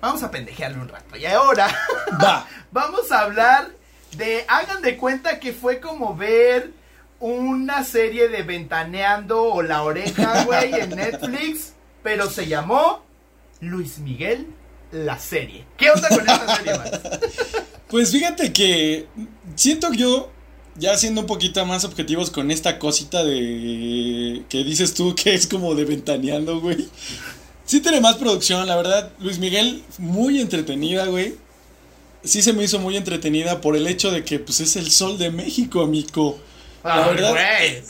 [0.00, 1.16] Vamos a pendejearle un rato.
[1.16, 1.66] Y ahora
[2.22, 2.46] Va.
[2.70, 3.70] vamos a hablar
[4.16, 6.72] de, hagan de cuenta que fue como ver
[7.20, 13.02] una serie de Ventaneando o La Oreja, güey, en Netflix, pero se llamó
[13.60, 14.46] Luis Miguel,
[14.92, 15.64] la serie.
[15.78, 17.00] ¿Qué onda con esta serie, Max?
[17.88, 19.06] Pues fíjate que
[19.54, 20.33] siento yo
[20.76, 25.46] ya siendo un poquito más objetivos con esta cosita de que dices tú que es
[25.46, 26.88] como de ventaneando, güey.
[27.64, 29.10] Sí tiene más producción, la verdad.
[29.20, 31.34] Luis Miguel, muy entretenida, güey.
[32.22, 35.18] Sí se me hizo muy entretenida por el hecho de que pues es el sol
[35.18, 36.38] de México, amigo.
[36.82, 37.34] La verdad.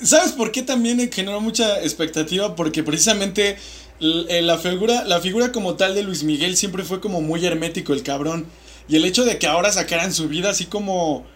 [0.03, 2.55] ¿Sabes por qué también generó mucha expectativa?
[2.55, 3.57] Porque precisamente
[4.01, 7.93] eh, la figura, la figura como tal de Luis Miguel siempre fue como muy hermético
[7.93, 8.47] el cabrón.
[8.89, 11.27] Y el hecho de que ahora sacaran su vida así como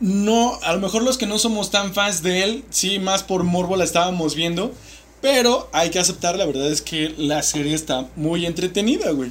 [0.00, 3.44] no, a lo mejor los que no somos tan fans de él, sí, más por
[3.44, 4.74] morbo la estábamos viendo.
[5.20, 9.30] Pero hay que aceptar, la verdad es que la serie está muy entretenida, güey.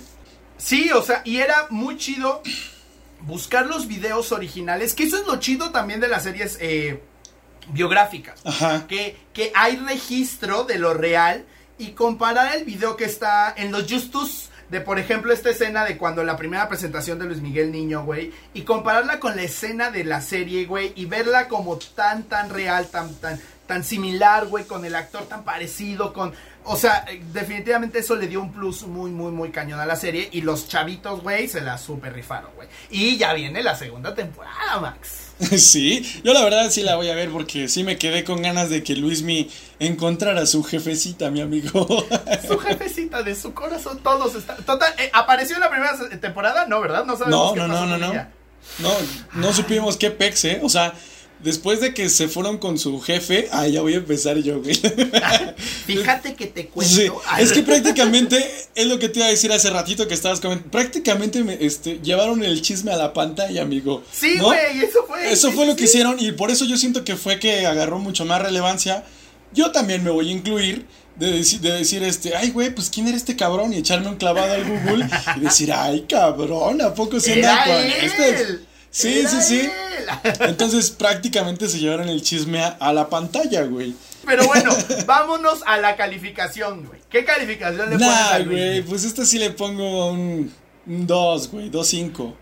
[0.58, 2.44] Sí, o sea, y era muy chido
[3.22, 7.02] buscar los videos originales, que eso es lo chido también de las series eh,
[7.70, 8.40] biográficas.
[8.44, 8.86] Ajá.
[8.88, 11.46] Que, que hay registro de lo real
[11.80, 15.98] y comparar el video que está en los Justus de, por ejemplo, esta escena de
[15.98, 20.04] cuando la primera presentación de Luis Miguel Niño, güey, y compararla con la escena de
[20.04, 24.86] la serie, güey, y verla como tan, tan real, tan, tan, tan similar, güey, con
[24.86, 26.34] el actor tan parecido, con...
[26.66, 30.30] O sea, definitivamente eso le dio un plus muy, muy, muy cañón a la serie.
[30.32, 32.68] Y los chavitos, güey, se la super rifaron, güey.
[32.92, 35.29] Y ya viene la segunda temporada, Max.
[35.58, 38.70] Sí, yo la verdad sí la voy a ver porque sí me quedé con ganas
[38.70, 41.88] de que Luismi encontrara a su jefecita, mi amigo.
[42.48, 44.58] Su jefecita de su corazón, todos están.
[44.64, 46.66] Total, eh, ¿apareció en la primera temporada?
[46.66, 47.06] No, ¿verdad?
[47.06, 47.56] No sabemos.
[47.56, 48.14] No, no, no, no, no.
[48.80, 48.92] No,
[49.34, 50.60] no supimos qué pex, ¿eh?
[50.62, 50.94] O sea,
[51.44, 54.76] Después de que se fueron con su jefe, ah, ya voy a empezar yo, güey.
[55.86, 57.22] Fíjate que te cuento.
[57.40, 60.70] es que prácticamente es lo que te iba a decir hace ratito que estabas comentando.
[60.70, 64.04] Prácticamente me, este, llevaron el chisme a la pantalla, amigo.
[64.12, 65.32] Sí, güey, eso fue.
[65.32, 68.26] Eso fue lo que hicieron y por eso yo siento que fue que agarró mucho
[68.26, 69.06] más relevancia.
[69.54, 70.86] Yo también me voy a incluir
[71.16, 74.16] de decir, de decir este, ay, güey, pues quién era este cabrón y echarme un
[74.16, 78.69] clavado al Google y decir, ay, cabrón, ¿a poco se anda con este?
[78.92, 79.72] Sí, sí, sí.
[80.42, 83.96] Entonces prácticamente se llevaron el chisme a, la pantalla, güey.
[84.26, 84.72] Pero bueno,
[85.06, 87.00] vámonos a la calificación, güey.
[87.10, 90.52] ¿Qué calificación le pones a güey, pues esta sí le pongo un
[90.86, 92.34] 2, güey, 2.5.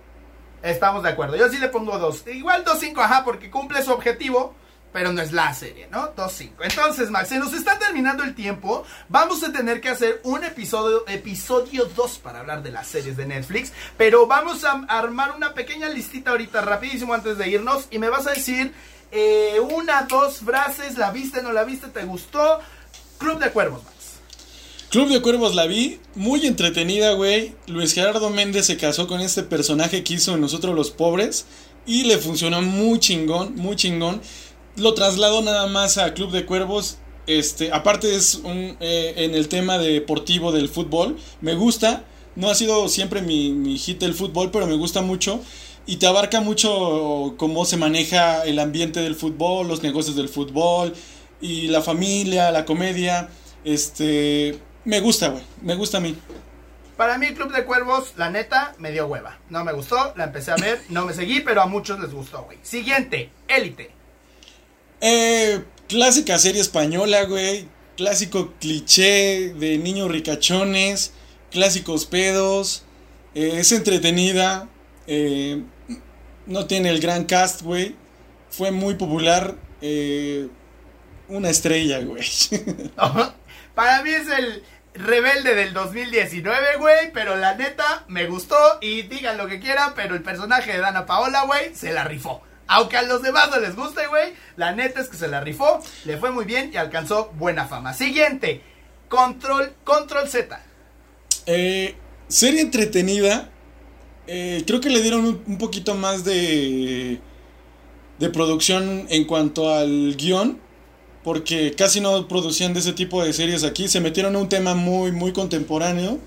[0.64, 1.36] Estamos de acuerdo.
[1.36, 2.28] Yo sí le pongo 2.
[2.28, 4.56] Igual 2.5, ajá, porque cumple su objetivo
[4.98, 6.16] pero no es la serie, ¿no?
[6.16, 6.54] 2-5.
[6.60, 8.84] Entonces, Max, se nos está terminando el tiempo.
[9.10, 13.28] Vamos a tener que hacer un episodio, episodio 2 para hablar de las series de
[13.28, 13.72] Netflix.
[13.96, 17.86] Pero vamos a armar una pequeña listita ahorita, rapidísimo, antes de irnos.
[17.92, 18.74] Y me vas a decir
[19.12, 20.98] eh, una, dos frases.
[20.98, 21.90] ¿La viste, no la viste?
[21.90, 22.60] ¿Te gustó?
[23.20, 23.96] Club de Cuervos, Max.
[24.90, 27.54] Club de Cuervos la vi, muy entretenida, güey.
[27.68, 31.46] Luis Gerardo Méndez se casó con este personaje que hizo Nosotros los Pobres
[31.86, 34.22] y le funcionó muy chingón, muy chingón
[34.78, 36.98] lo traslado nada más a Club de Cuervos.
[37.26, 41.18] Este, aparte es un, eh, en el tema deportivo del fútbol.
[41.42, 42.04] Me gusta.
[42.36, 45.42] No ha sido siempre mi, mi hit del fútbol, pero me gusta mucho.
[45.88, 50.94] Y te abarca mucho cómo se maneja el ambiente del fútbol, los negocios del fútbol,
[51.42, 53.30] y la familia, la comedia.
[53.64, 55.44] Este, me gusta, güey.
[55.62, 56.16] Me gusta a mí.
[56.98, 59.38] Para mí, Club de Cuervos, la neta, me dio hueva.
[59.50, 62.44] No me gustó, la empecé a ver, no me seguí, pero a muchos les gustó,
[62.44, 62.58] güey.
[62.64, 63.97] Siguiente, Élite.
[65.02, 67.68] Eh, clásica serie española, güey.
[67.96, 71.14] Clásico cliché de niños ricachones.
[71.52, 72.84] Clásicos pedos.
[73.36, 74.70] Eh, es entretenida.
[75.08, 75.64] Eh,
[76.46, 77.96] no tiene el gran cast, güey.
[78.50, 79.56] Fue muy popular.
[79.82, 80.48] Eh,
[81.28, 82.26] una estrella, güey.
[83.76, 87.12] Para mí es el rebelde del 2019, güey.
[87.14, 88.56] Pero la neta, me gustó.
[88.82, 92.42] Y digan lo que quieran, pero el personaje de Dana Paola, güey, se la rifó.
[92.68, 96.18] Aunque a los demás les guste, güey, la neta es que se la rifó, le
[96.18, 97.94] fue muy bien y alcanzó buena fama.
[97.94, 98.62] Siguiente,
[99.08, 100.60] Control, Control Z.
[101.46, 101.96] Eh,
[102.28, 103.50] serie entretenida.
[104.28, 107.22] Eh, creo que le dieron un, poquito más de,
[108.20, 110.60] de producción en cuanto al guion.
[111.24, 113.88] Porque casi no producían de ese tipo de series aquí.
[113.88, 116.20] Se metieron a un tema muy, muy contemporáneo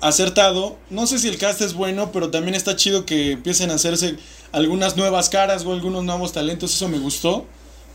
[0.00, 0.78] acertado.
[0.90, 4.16] No sé si el cast es bueno, pero también está chido que empiecen a hacerse
[4.52, 6.74] algunas nuevas caras o algunos nuevos talentos.
[6.74, 7.46] Eso me gustó.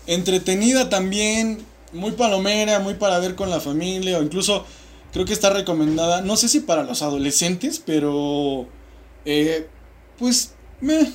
[0.08, 4.66] Entretenida también, muy palomera, muy para ver con la familia o incluso
[5.12, 6.22] creo que está recomendada.
[6.22, 8.68] No sé si para los adolescentes, pero
[9.26, 9.68] eh,
[10.18, 11.12] pues me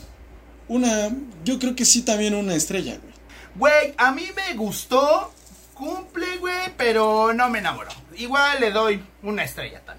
[0.68, 1.10] una,
[1.44, 3.14] yo creo que sí también una estrella, güey.
[3.56, 5.32] Güey, a mí me gustó,
[5.74, 7.90] cumple, güey, pero no me enamoró.
[8.16, 9.97] Igual le doy una estrella también.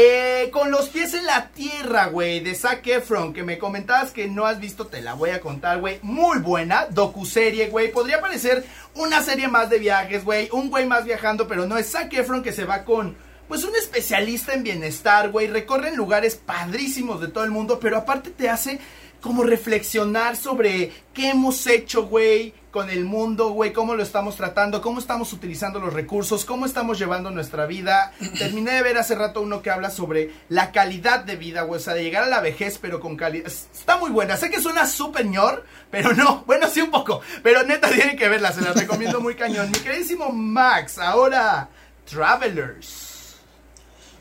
[0.00, 4.28] Eh, con los pies en la tierra, güey, de Zac Efron, que me comentabas que
[4.28, 5.98] no has visto, te la voy a contar, güey.
[6.02, 7.90] Muy buena, docuserie, güey.
[7.90, 10.50] Podría parecer una serie más de viajes, güey.
[10.52, 13.16] Un güey más viajando, pero no es Zac Efron que se va con,
[13.48, 15.48] pues, un especialista en bienestar, güey.
[15.48, 18.78] Recorren lugares padrísimos de todo el mundo, pero aparte te hace
[19.20, 24.82] como reflexionar sobre qué hemos hecho, güey, con el mundo, güey, cómo lo estamos tratando,
[24.82, 28.12] cómo estamos utilizando los recursos, cómo estamos llevando nuestra vida.
[28.38, 31.82] Terminé de ver hace rato uno que habla sobre la calidad de vida, güey, o
[31.82, 33.46] sea, de llegar a la vejez, pero con calidad.
[33.46, 37.62] Está muy buena, sé que suena súper ñor, pero no, bueno, sí un poco, pero
[37.62, 39.70] neta tienen que verla, se la recomiendo muy cañón.
[39.70, 41.68] Mi queridísimo Max, ahora,
[42.08, 43.06] Travelers.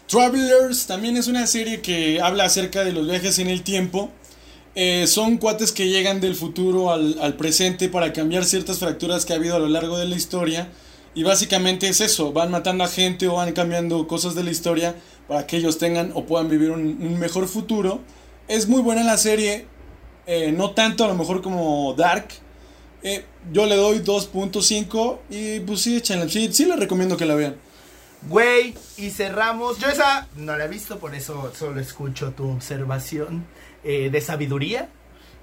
[0.08, 4.14] Travelers también es una serie que habla acerca de los viajes en el tiempo
[4.80, 9.38] eh, son cuates que llegan del futuro al, presente para cambiar ciertas fracturas que ha
[9.38, 10.69] habido a lo largo de la historia.
[11.15, 14.95] Y básicamente es eso, van matando a gente o van cambiando cosas de la historia
[15.28, 18.01] para que ellos tengan o puedan vivir un, mejor futuro.
[18.47, 19.65] Es muy buena la serie,
[20.28, 22.28] eh, no tanto a lo mejor como Dark.
[23.01, 27.34] Eh, yo le doy 2.5 y pues sí, échenla, sí, sí les recomiendo que la
[27.34, 27.55] vean.
[28.30, 29.80] Güey, y cerramos.
[29.80, 33.45] Yo esa no la he visto, por eso solo escucho tu observación.
[33.84, 34.89] Eh, de sabiduría.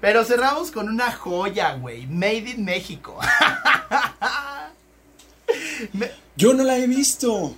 [0.01, 2.05] Pero cerramos con una joya, güey.
[2.05, 3.17] Made in México.
[6.35, 7.55] Yo no la he visto.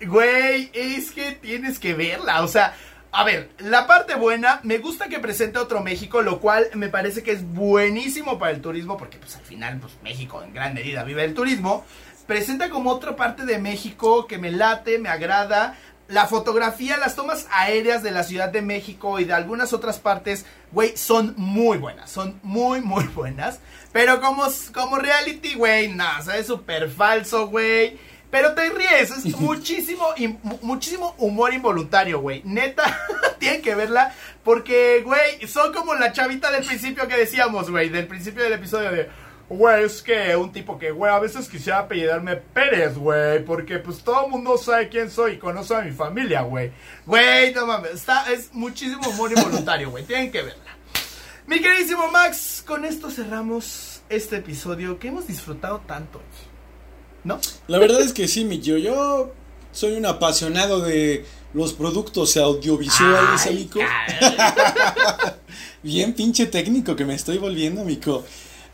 [0.00, 2.42] Güey, es que tienes que verla.
[2.42, 2.74] O sea,
[3.10, 7.22] a ver, la parte buena, me gusta que presente otro México, lo cual me parece
[7.22, 11.04] que es buenísimo para el turismo, porque pues al final, pues México en gran medida
[11.04, 11.84] vive el turismo.
[12.26, 15.76] Presenta como otra parte de México que me late, me agrada
[16.08, 20.46] la fotografía, las tomas aéreas de la Ciudad de México y de algunas otras partes,
[20.72, 23.60] güey, son muy buenas, son muy, muy buenas.
[23.92, 27.98] Pero como, como reality, güey, nada, es súper falso, güey.
[28.30, 30.06] Pero te ríes, es muchísimo,
[30.62, 32.42] muchísimo humor involuntario, güey.
[32.44, 32.84] Neta,
[33.38, 38.06] tienen que verla porque, güey, son como la chavita del principio que decíamos, güey, del
[38.06, 39.10] principio del episodio de
[39.50, 44.00] Güey, es que un tipo que, güey, a veces quisiera apellidarme Pérez, güey, porque pues
[44.00, 46.70] todo el mundo sabe quién soy y conoce a mi familia, güey.
[47.06, 50.76] Güey, no mames, está, es muchísimo humor involuntario, güey, tienen que verla.
[51.46, 56.20] Mi queridísimo Max, con esto cerramos este episodio que hemos disfrutado tanto.
[57.24, 57.40] ¿No?
[57.68, 58.76] La verdad es que sí, mi tío.
[58.76, 59.32] Yo
[59.72, 61.24] soy un apasionado de
[61.54, 63.80] los productos audiovisuales, amigo.
[65.82, 68.24] Bien pinche técnico que me estoy volviendo, amigo.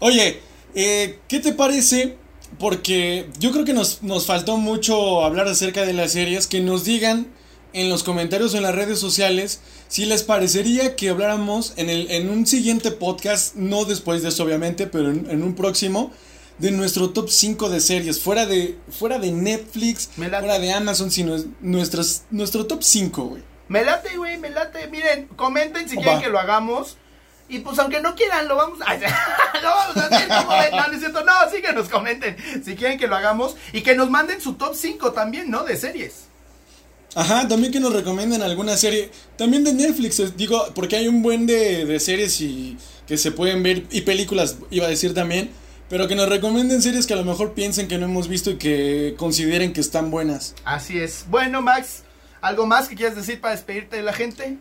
[0.01, 0.41] Oye,
[0.75, 2.16] eh, ¿qué te parece?
[2.59, 6.47] Porque yo creo que nos, nos faltó mucho hablar acerca de las series.
[6.47, 7.29] Que nos digan
[7.75, 12.11] en los comentarios o en las redes sociales si les parecería que habláramos en, el,
[12.11, 16.12] en un siguiente podcast, no después de eso obviamente, pero en, un próximo,
[16.59, 21.37] de nuestro top 5 de series, fuera de, fuera de Netflix, fuera de Amazon, sino
[21.61, 23.43] nuestros, nuestro top 5, güey.
[23.68, 24.89] Me late, güey, me late.
[24.89, 26.97] Miren, comenten si quieren que lo hagamos.
[27.49, 28.95] Y pues aunque no quieran, lo vamos a...
[29.62, 31.24] lo vamos a hacer como No, no es cierto.
[31.24, 33.57] No, sí que nos comenten si quieren que lo hagamos.
[33.72, 35.64] Y que nos manden su top 5 también, ¿no?
[35.64, 36.24] De series.
[37.14, 39.11] Ajá, también que nos recomienden alguna serie.
[39.36, 42.76] También de Netflix, digo, porque hay un buen de, de series y
[43.07, 43.84] que se pueden ver.
[43.90, 45.51] Y películas, iba a decir también.
[45.88, 48.57] Pero que nos recomienden series que a lo mejor piensen que no hemos visto y
[48.57, 50.55] que consideren que están buenas.
[50.64, 51.26] Así es.
[51.28, 52.03] Bueno, Max,
[52.40, 54.57] ¿algo más que quieras decir para despedirte de la gente?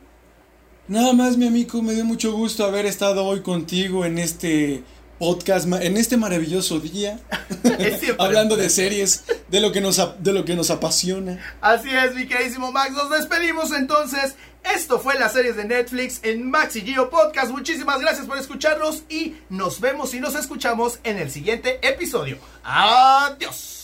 [0.87, 4.83] Nada más, mi amigo, me dio mucho gusto haber estado hoy contigo en este
[5.17, 7.21] podcast, en este maravilloso día,
[8.19, 11.39] hablando de series, de lo, que nos, de lo que nos apasiona.
[11.61, 14.35] Así es, mi queridísimo Max, nos despedimos entonces.
[14.75, 17.51] Esto fue las series de Netflix en Max y Gio Podcast.
[17.51, 22.37] Muchísimas gracias por escucharnos y nos vemos y nos escuchamos en el siguiente episodio.
[22.63, 23.82] Adiós.